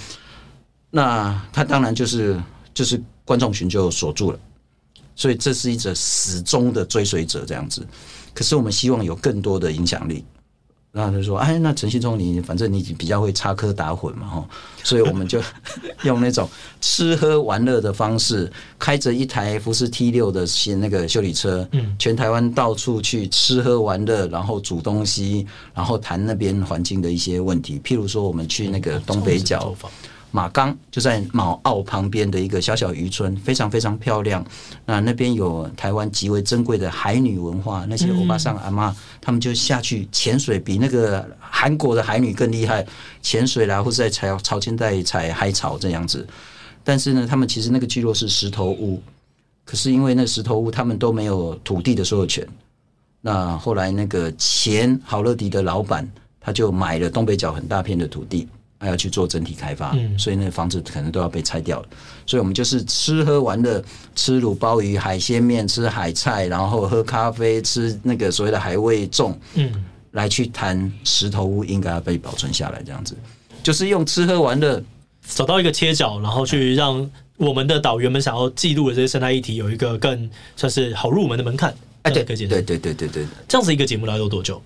[0.91, 2.41] 那他当然就是
[2.73, 4.39] 就是观众群就锁住了，
[5.15, 7.85] 所以这是一则始终的追随者这样子。
[8.33, 10.25] 可是我们希望有更多的影响力，
[10.91, 14.49] 然后就说：“哎，那陈信聪，你反正你比较会插科打诨嘛，哈，
[14.83, 15.41] 所以我们就
[16.03, 16.49] 用那种
[16.81, 29.73] 吃喝玩乐的方式，开着一台福斯 T 六的新那个修理车，嗯，全台湾到处去吃喝玩乐，然后煮东西，然后谈那边环境的一些问题，譬如说我们去那个东北角。”
[30.35, 34.45] 马岗就在马澳旁边的一个小小渔村，非常非常漂亮。
[34.85, 42.85] 那那边有台湾极为珍贵的海女文化，那些欧巴桑阿妈他们就下去潜水，比那个韩国的海女更厉害，
[43.21, 46.27] 潜水啦，或者在采潮间带采海草这样子。
[46.83, 49.01] 但是呢，他们其实那个聚落是石头屋，
[49.63, 52.45] 可是因为那石头屋他们都没有土地的所有权。
[53.21, 56.05] 那后来那个前好乐迪的老板
[56.41, 58.49] 他就买了东北角很大片的土地。
[58.77, 61.87] 还要去做整体开发，嗯，所以那个房子可能都要被拆掉了。
[62.25, 63.83] 所以我们就是吃喝玩乐，
[64.15, 73.15] 吃卤鲍鱼、海鲜面，吃海菜，然后喝咖啡，吃那个所谓的海味粽，嗯，来去谈石头屋应该要被保存下来，这样子，
[73.63, 74.81] 就是用吃喝玩乐
[75.27, 81.73] 找到一个切角，然后去让我们的导员们想要记录的这些生态议题有一个更算是好入门的门槛。
[82.03, 84.61] 哎，对对对对对对对，这样子一个节目大概有多久？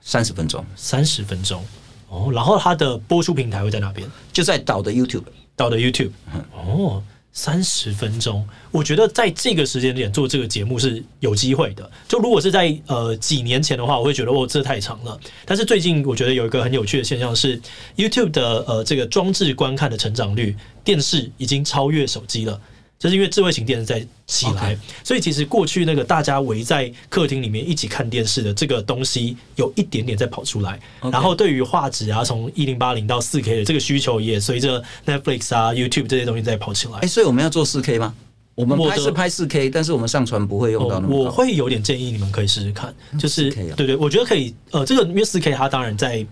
[0.00, 1.62] 三十分钟，三十分钟。
[2.08, 4.10] 哦，然后它的播出平台会在哪边？
[4.32, 6.10] 就在岛的 YouTube，岛的 YouTube。
[6.54, 7.02] 哦，
[7.32, 11.88] 三十分钟，我觉得在这个时间点做这个节目是有机会的。
[12.08, 15.18] 就如果是在呃几年前的话，我会觉得哦，这太长了。
[15.44, 17.60] 但是最近我觉得有一个很有趣的现象是
[17.96, 22.60] ，YouTube 的呃这个装置观看的成长率，电视已经超越手机了。
[22.98, 30.80] 就是因为智慧型电视在起来.所以其实过去那个大家围在客厅里面一起看电视的这个东西，有一点点在跑出来。
[31.12, 36.94] 然后对于画质啊，从一零八零到四 K 的这个需求，也随着 Netflix 啊、YouTube 这些东西在跑起来。
[36.94, 38.12] 哎、欸，所以我们要做四 K 吗？
[38.56, 41.30] 我们拍是拍四 K，但是我们上传不会用到那么高。
[41.30, 44.52] 我会有点建议你们可以试试看，就是对，对对，我觉得可以。
[44.72, 46.26] 呃，这个因为四 K 它当然在。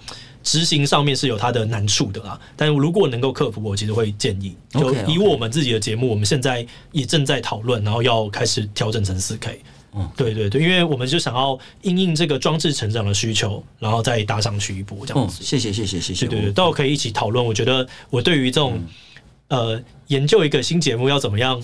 [0.47, 9.61] 执行上面是有它的难处的啦，但如果能够克服，我其实会建议，就以我们自己的节目，我们现在也正在讨论，然后要开始调整成四 K。
[9.99, 15.43] 嗯，对对对，因为我们就想要应应这个装置成长的需求，然后再搭上去一波这样子。
[15.43, 17.45] 谢谢谢谢谢谢，对对对，都可以一起讨论。
[17.45, 18.81] 我觉得我对于这种
[19.49, 21.61] 呃研究一个新节目要怎么样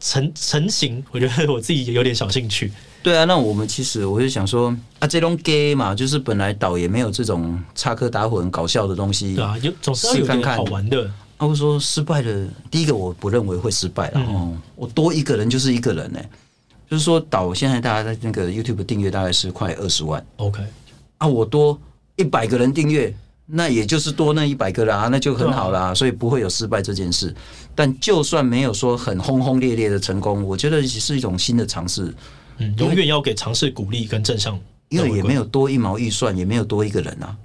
[0.00, 2.72] 成成型，我觉得我自己也有点小兴趣。
[3.04, 11.04] 对啊，那我们其实我就想说啊，这种 gay 嘛，就是本来导也没有这种插科打诨、搞笑的东西，对啊，有总是要有点好玩的。
[11.36, 14.20] 啊，我说失败的，第一个我不认为会失败了。
[14.20, 16.30] 哦、嗯，我多一个人就是一个人呢、欸，
[16.88, 20.62] 就是说导现在大家在那个 YouTube 订阅大概是快二十万，OK，
[21.18, 21.78] 啊，我多
[22.16, 27.34] 一百个人订阅，那也就是多那一百个啦，那就很好啦，啊、所以不会有失败这件事。
[27.74, 32.14] 但就算没有说很轰轰烈烈的成功，我觉得是一种新的尝试。
[32.58, 37.36] 嗯，永远要给尝试鼓励跟正向，因为也没有多一毛预算，也没有多一个人啊。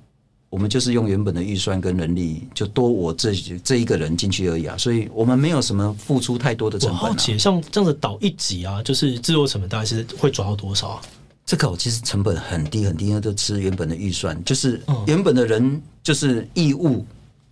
[0.50, 3.34] 我们就是用原本的预算跟人力，就多我这
[3.64, 4.76] 这一个人进去而已啊。
[4.78, 7.02] 所以我们没有什么付出太多的成本啊。
[7.04, 11.02] 我好奇，像这样子导一集啊，就是制作成本大概是会抓到多少啊？
[11.46, 17.06] 这个其实成本很低很低，因为都吃原本的预算，就是原本的人就是义务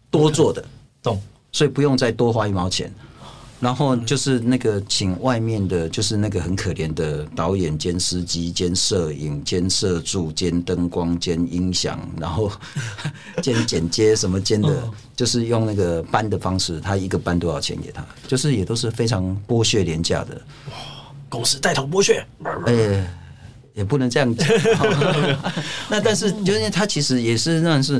[0.09, 0.63] 多做的，
[1.03, 1.21] 懂？
[1.51, 2.91] 所以不用再多花一毛钱。
[3.59, 12.51] 然后就是那个请外面的，就是那个很可怜的导演兼司机兼摄影兼摄助兼灯光兼音响，然后
[13.41, 20.39] 兼剪接什么兼的，就是用那个班的方式，他一个班多少钱给他，就是也都是非常剥削廉价的。
[20.69, 20.73] 哇，
[21.27, 22.23] 公司带头剥削，
[22.67, 23.11] 哎，
[23.73, 24.47] 也不能这样讲。
[25.89, 27.99] 那但是就是他其实也是那是，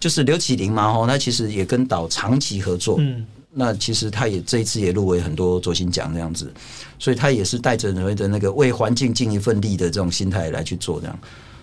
[0.00, 3.26] 就是刘启林嘛，吼，他其实也跟岛长期合作，嗯。
[3.56, 6.52] 那其实他也这一次也入围很多卓心奖这样子，
[6.98, 11.18] 所以他也是带着所谓的那个为环境尽一份力的这种心态来去做这样，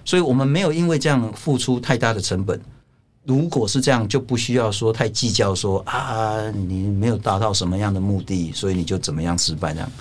[0.05, 2.59] 所以我们没有因为这样付出太大的成本。
[3.23, 9.91] 如果是这样，就不需要说太计较说啊，你没有达到什么样的目的，所以你就怎么样失败这样。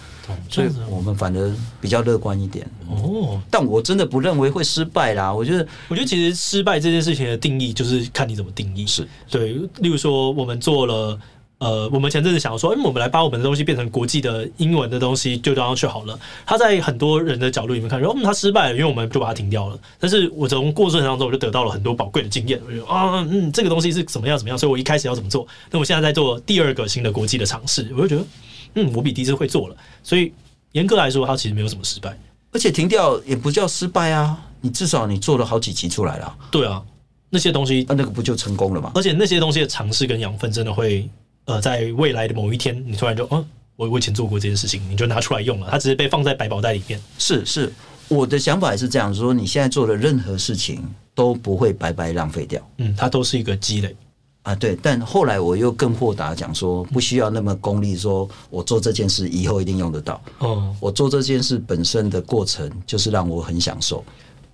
[0.49, 3.43] 所以我们反而比较乐观一点哦。
[3.51, 5.31] 但我真的不认为会失败啦。
[5.31, 8.87] 我觉得，我觉得其实失败这件事情的定义就是看你怎么定义。
[8.87, 11.19] 是对，例如说我们做了。
[11.61, 16.19] 呃，我们前阵子想说，哎，我们来把我们的东西变成国际的英文的东西，就这样去好了。
[16.47, 19.79] 他在很多人的角度里面看，说，嗯，他失败了，因为我们就把它停掉了。
[19.99, 22.59] 但是我从过程当中，我就得到了很多宝贵的经验。
[22.67, 25.47] 我就啊，嗯，这个东西是怎么样怎么样，所以我一开始要怎么做？
[25.71, 28.25] 那我现在在做第二个新的国际的尝试，我就觉得，
[28.77, 29.77] 嗯，我比第一次会做了。
[30.03, 30.33] 所以
[30.73, 32.19] 严格来说，它其实没有什么失败，
[32.53, 34.35] 而且停掉也不叫失败啊。
[34.63, 36.35] 你至少你做了好几集出来了。
[36.51, 36.83] 对啊，
[37.29, 38.93] 那些东西，啊，那个不就成功了吗？
[38.95, 41.07] 而且那些东西的尝试跟养分，真的会。
[41.47, 47.01] 呃，在未来的某一天，你突然就，嗯，我我以前做过这件事情，你就拿出来用了，它只是被放在百宝袋里面。
[47.19, 47.73] 是是，
[48.09, 50.85] 我的想法也是这样说，你现在做的任何事情
[51.15, 53.97] 都不会白白浪费掉，嗯，它都是一个积累
[54.43, 54.55] 啊。
[54.55, 60.23] 对，但后来我又更豁达讲说，不需要那么功利，说我做这件事以后一定用得到。
[60.39, 64.05] 哦，我做这件事本身的过程就是让我很享受，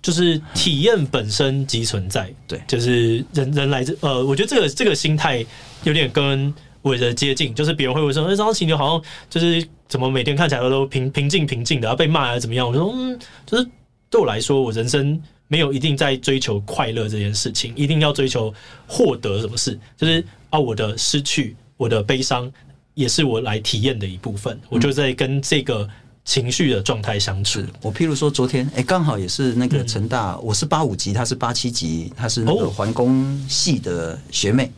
[0.01, 2.33] 就是体验本身即存在。
[2.47, 5.45] 对，就是人人来自，呃，我觉得这个这个心态
[5.83, 6.51] 有点跟。
[6.87, 13.67] 为的接近，就是别人会问说：“哎，张晴，你好像就是怎么每天看起来都平平静平静的，要被骂还是怎么样？”我说：“嗯，就是
[14.09, 18.53] 对我来说，我人生没有一定在追求快乐这件事情，一定要追求
[18.87, 22.51] 获得什么事，就是啊，我的失去，我的悲伤，
[22.93, 24.59] 也是我来体验的一部分。
[24.69, 25.87] 我就在跟这个
[26.25, 27.61] 情绪的状态相处。
[27.81, 34.71] 我譬如说，昨天哎，刚好也是那个成大，嗯、我是八五级，他是八七级，他是那个环工系的学妹。”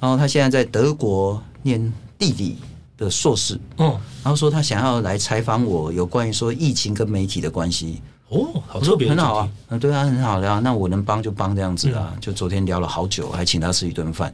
[0.00, 2.56] 然后他现在在德国念地理
[2.96, 3.88] 的硕士，嗯，
[4.22, 8.00] 然后说他想要来采访我，有关于说疫情跟媒体的关系。
[8.28, 12.14] 哦，好特别，很好啊，嗯，对啊，很好的啊，那我能帮就帮这样子啊。
[12.20, 14.32] 就昨天聊了好久，还请他吃一顿饭。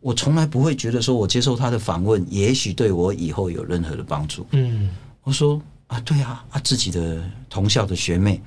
[0.00, 4.46] 我从来不会觉得说我接受他的访问，也许对我以后有任何的帮助。
[4.50, 4.90] 嗯，
[5.22, 8.40] 我说啊，对啊，啊，自己的同校的学妹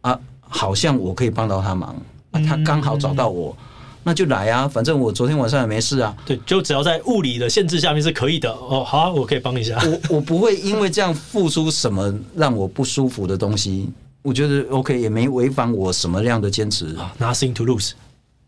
[0.00, 1.94] 啊，好像我可以帮到他忙
[2.32, 3.56] 啊，他刚好找到我。
[4.02, 6.16] 那就来啊，反正我昨天晚上也没事啊。
[6.24, 8.82] 对，就只要在物理的限制下面是可以的哦。
[8.82, 9.78] 好啊，我可以帮一下。
[9.84, 13.90] 我我不会因为这样付出什么让我不舒服的东西。
[14.22, 16.96] 我觉得 OK，也没违反我什么样的坚持。
[17.18, 17.92] Nothing to lose。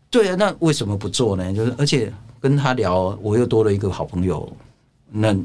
[0.09, 1.53] 对啊，那为什么不做呢？
[1.53, 4.51] 就是而且跟他聊，我又多了一个好朋友，
[5.11, 5.35] 那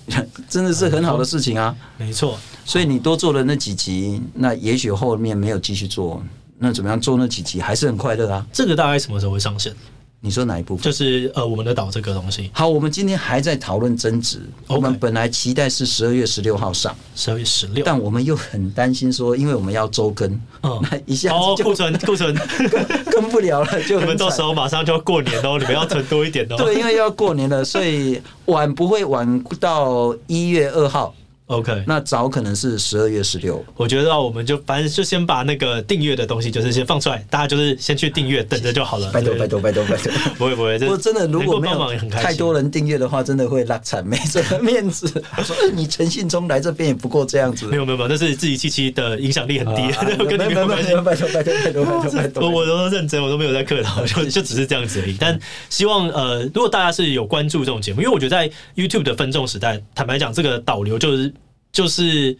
[0.48, 1.74] 真的是很好的事情啊。
[1.96, 6.22] 没错，所以你多做了那几集，那也许后面没有继续做。
[6.58, 8.44] 那怎么样做那几集还是很快乐啊？
[8.52, 9.72] 这个大概什么时候会上线？
[10.20, 10.82] 你说哪一部分？
[10.82, 12.50] 就是呃，我们的岛这个东西。
[12.52, 14.38] 好，我们今天还在讨论增值。
[14.66, 14.74] Okay.
[14.74, 20.28] 我们本来期待是十二月十六号上，十二月十六，但我们又很担心说，因为我们要周更，
[20.64, 22.34] 嗯，那一下子库存库存
[23.12, 26.56] 跟不了了，就你们到时候马上就要过年哦，你们要存多一点哦。
[26.56, 31.14] 对，因为要过年了，所以晚不会晚到一月二号。
[31.48, 33.64] OK，那早可能是十二月十六。
[33.74, 39.10] 我觉得我们就反正就先把那个订阅的东西，就是先放出来，大家就是先去订阅，等着就好了。
[39.10, 40.76] 拜托拜托拜托拜托，不会不会。
[40.76, 45.08] 如果真的，如果没有太多人订阅的话，真的会拉惨，没这个面子。
[45.42, 47.64] 说你诚信忠来这边也不过这样子。
[47.66, 49.82] 没有没有没有，但是自己七七的影响力很低，
[50.28, 50.94] 跟你没有关系。
[50.96, 55.16] 拜托拜托拜托拜托，我我都认真，我都没有在客套，就就只是这样子而已。
[55.18, 55.38] 但
[55.70, 61.32] 希望呃，如果大家是有关注这种节目，因为我觉得在 YouTube 的分众时代，坦白讲，这个导流就是。
[61.72, 62.36] 就是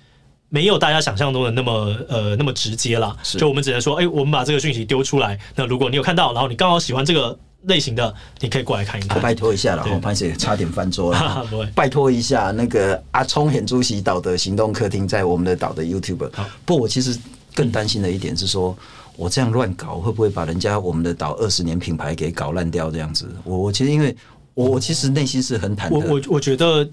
[0.48, 5.38] 没有大家想象中的那么呃那么直接啦，就我们只能说，哎、欸，我们把这个讯息丢出来。
[5.54, 9.20] 那如果你有看到，然后你刚好喜欢这个类型的，你可以过来看一看。
[9.20, 11.46] 拜托一下了，我拍谢差点翻桌了。
[11.76, 16.30] 拜托一下，那个阿聪很出席岛的行动客厅，在我们的岛的 YouTube。
[16.64, 17.18] 不，我其实
[17.54, 18.74] 更担心的一点是说，
[19.16, 22.90] 我这样乱搞，会不会把人家我们的岛二十年品牌给搞烂掉？
[22.90, 24.16] 这样子，我我其实因为
[24.54, 25.94] 我我其实内心是很忐忑。
[25.94, 26.88] 我我我觉得。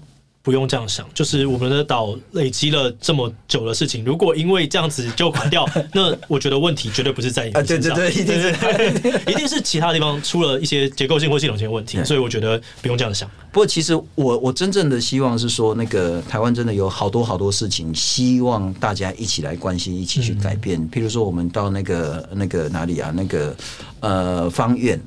[0.46, 13.28] 不用这样想，就是我们的岛累积了这么久的事情，如果因为这样子就垮掉，那我觉得问题绝对不是在你身上，对对对，一定是一定是其他地方出了一些结构性或系统性的问题，所以我觉得不用这样想。
[13.50, 20.80] 不过，其实我我真正的希望是说，那个台湾真的有好多好多事情，希望大家一起来关心，一起去改变。
[20.92, 23.12] 譬如说，我们到那个那个哪里啊？
[23.12, 23.56] 那个
[23.98, 25.00] 呃，方院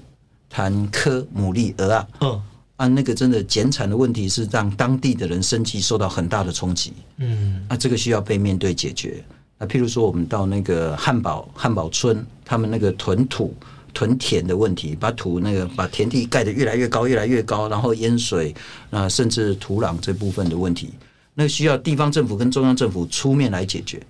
[0.49, 2.41] 谈科牡蛎鹅啊，嗯。
[2.79, 6.93] 啊，那个真的减产的问题是让当地的人生计受到很大的冲击。
[7.17, 9.21] 嗯，啊，这个需要被面对解决。
[9.57, 13.53] 那譬如说，我们到那个汉堡汉堡村，他们那个囤土
[13.93, 18.55] 囤田的问题，把土那个把田地盖得越来越高，越来越高，然后淹水
[18.91, 20.93] 啊，甚至土壤这部分的问题，
[21.33, 24.01] 那需要地方政府跟中央政府出面来解决。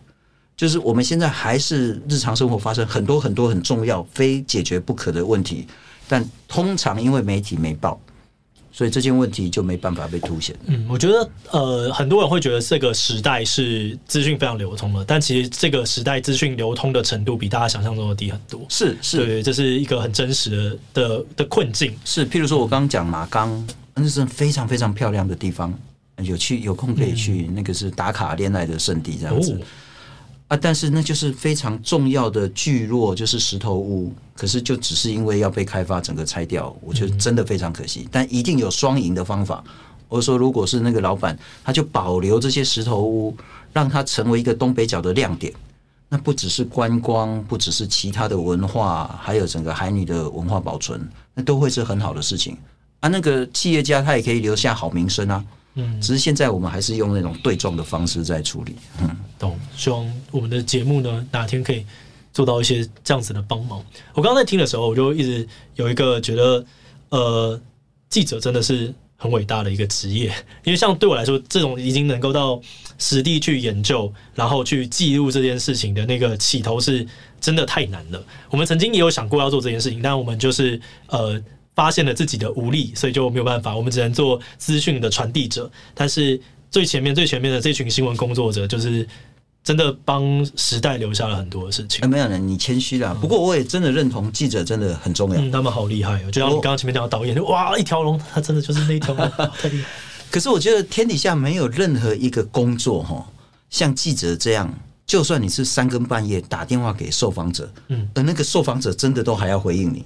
[0.56, 5.66] 就是我们现在还是日常生活发生很多很多很重要、非解决不可的问题，
[6.08, 8.00] 但通常因为媒体没报。
[8.72, 10.56] 所以这件问题就没办法被凸显。
[10.66, 18.66] 嗯，我觉得呃，很多人会觉得这个时代是资讯非常流通了，但其实这个时代资讯流通的程度比大家想象中的低很多。
[18.70, 21.94] 是是，对，这是一个很真实的的的困境。
[22.06, 25.74] 是，譬如说我刚刚讲马冈那是非常非常漂亮的地方，
[26.22, 29.60] 有去有空可以去，那个是打卡恋爱的圣地这样子。
[30.50, 34.12] 啊，但是那就是非常重要的聚落，就是石头屋。
[34.36, 38.08] 可是就只是因为要被开发，整个拆掉，我觉得真的非常可惜。
[38.12, 39.64] 但一定有双赢的方法。
[40.08, 43.36] 我说，如果是那个老板，他就保留这些石头屋，
[43.72, 45.54] 让它成为一个东北角的亮点。
[46.08, 51.00] 那不只是观光，不只是其他的文化，还有整个海女的文化保存，
[51.36, 52.58] 那都会是很好的事情
[53.02, 53.10] 啊。
[53.10, 55.46] 那个企业家他也可以留下好名声啊。
[55.80, 58.76] 嗯，只是现在我们还是用那种对撞的方式在处理。
[59.02, 59.10] 嗯，
[59.40, 59.58] 懂。
[59.76, 61.86] 希望我们的节目呢，哪天可以
[62.34, 63.84] 做到一些这样子的帮忙。
[64.14, 66.66] 我刚刚在听的时候，我就一直有一个觉得，
[67.10, 67.62] 呃，
[68.10, 70.28] 记者真的是很伟大的一个职业，
[70.64, 72.62] 因为像对我来说，这种已经能够到
[72.98, 77.08] 实地去研究，然后去记录这件事情的那个起头，是
[77.40, 78.22] 真的太难了。
[78.50, 81.42] 我们曾经也有想过要做这件事情，但我们就是呃。
[81.80, 85.72] 发现了自己的无力，所以就没有办法，我们只能做资讯的传递者。
[85.94, 86.38] 但是
[86.70, 89.08] 最前面、最前面的这群新闻工作者，就是
[89.64, 92.04] 真的帮时代留下了很多的事情。
[92.04, 93.16] 哎，没有人，你谦虚了。
[93.16, 95.40] 不过我也真的认同，记者真的很重要。
[95.40, 96.30] 嗯，他们好厉害哦！
[96.30, 99.26] 就像你刚刚前面讲的导演，哇，一条龙，他真的就是那一条龙，
[99.58, 99.88] 太厉害。
[100.30, 103.26] 可是我觉得天底下没有任何一个工作哈，
[103.70, 104.70] 像记者这样，
[105.06, 110.04] 就算你是三更半夜打电话给受访者，嗯，而那个受访者真的都还要回应你。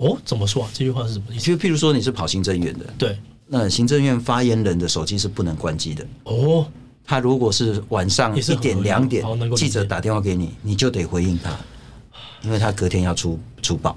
[0.00, 0.70] 哦，怎么说啊？
[0.72, 1.44] 这句话是什么意思？
[1.44, 6.06] 就譬如说你是跑行政院的，对，那行政院发言人的手机是不能关机的。
[6.24, 6.66] 哦，
[7.04, 9.22] 他如果是晚上一点两点，
[9.54, 11.54] 记者打电话给你，你就得回应他，
[12.42, 13.94] 因为他隔天要出出报。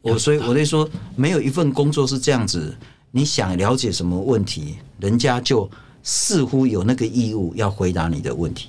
[0.00, 2.74] 我所以我在说，没有一份工作是这样子，
[3.10, 5.70] 你想了解什么问题，人家就
[6.02, 8.68] 似乎有那个义务要回答你的问题。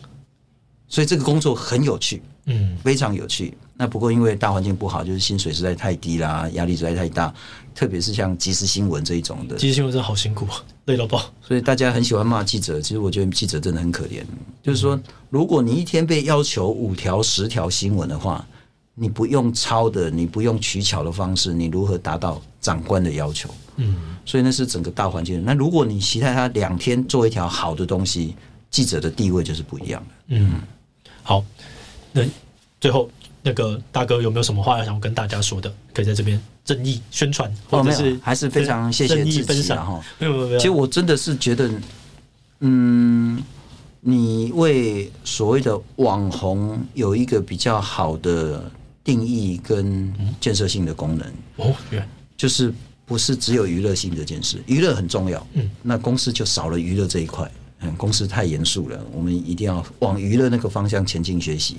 [0.89, 3.57] 所以这个工作很有趣，嗯，非常有趣。
[3.83, 7.33] 那不过因为大环境不好，就是薪水实在太低啦，压力实在太大，
[7.75, 10.47] 特别是像即时新闻这一种的，即时新闻真的好辛苦，
[10.85, 11.21] 累到爆。
[11.41, 14.23] 所以大家很喜欢骂记者，其实我觉得记者真的很可怜。
[14.61, 14.97] 就是说，
[15.29, 18.47] 如果你一天被要求五条、十条新闻的话，
[18.95, 23.49] 你不用抄的，你不用取巧的方式，你如何达到长官的要求？
[23.75, 25.43] 嗯，所以那是整个大环境。
[25.43, 28.33] 那如果你期待他两天做一条好的东西，
[28.71, 30.37] 记者的地位就是不一样的。
[30.37, 30.61] 嗯，
[31.21, 31.43] 好，
[32.13, 32.21] 那
[32.79, 33.09] 最后。
[33.45, 35.71] 那个大哥有没有什么话要想跟大家说的？
[35.93, 40.01] 可以在这边正义宣传，或者是还是非常谢谢正义分享哈。
[40.17, 41.69] 没有没有没有，其实我真的是觉得，
[42.61, 43.43] 嗯，
[43.99, 48.71] 你为所谓的网红有一个比较好的
[49.03, 51.27] 定义跟建设性的功能
[51.57, 51.75] 哦，
[52.37, 52.73] 就是
[53.05, 61.75] 不是只有娱乐性这件事，娱乐很重要，嗯，那公司就少了娱乐这一块，嗯，公司太严肃了，我们一定要往娱乐那个方向前进学习，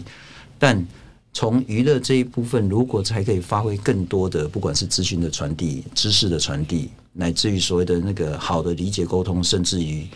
[0.59, 0.87] 但。
[1.35, 10.07] 从娱乐这一部分，如果才可以发挥更多的，不管是资讯的传递、知识的传递，乃至于所谓的那个好的理解沟通，甚至于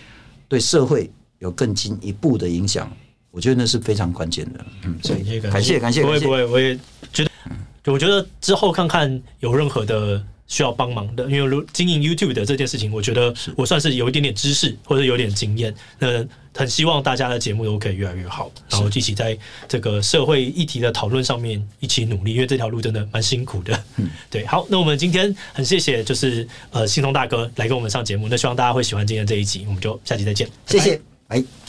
[0.47, 1.11] 对社会
[1.41, 2.91] 有更进一步的影响，
[3.33, 4.65] 我觉得那是非常关键的。
[4.85, 6.79] 嗯，所以感谢感谢，不会不会，我也
[7.13, 10.25] 觉得，我觉得之后看看有任何的。
[10.51, 15.75] 需要帮忙的，因为如经营 YouTube 的这件事情，我觉得我算是有一点点知识或者有点经验。
[15.99, 16.27] 那
[16.59, 19.39] 很希望大家的节目都可以越来越好，然后一起在
[19.69, 23.81] 这个社会议题的讨论上面一起努力，因为这条路真的蛮辛苦的。
[23.95, 24.45] 嗯， 对。
[24.45, 28.27] 好，那我们今天很谢谢，就是呃信通大哥来跟我们上节目。
[28.29, 30.49] 那希望大家会喜欢今天这一集，我们就下集再见。
[30.67, 31.68] 谢谢，拜。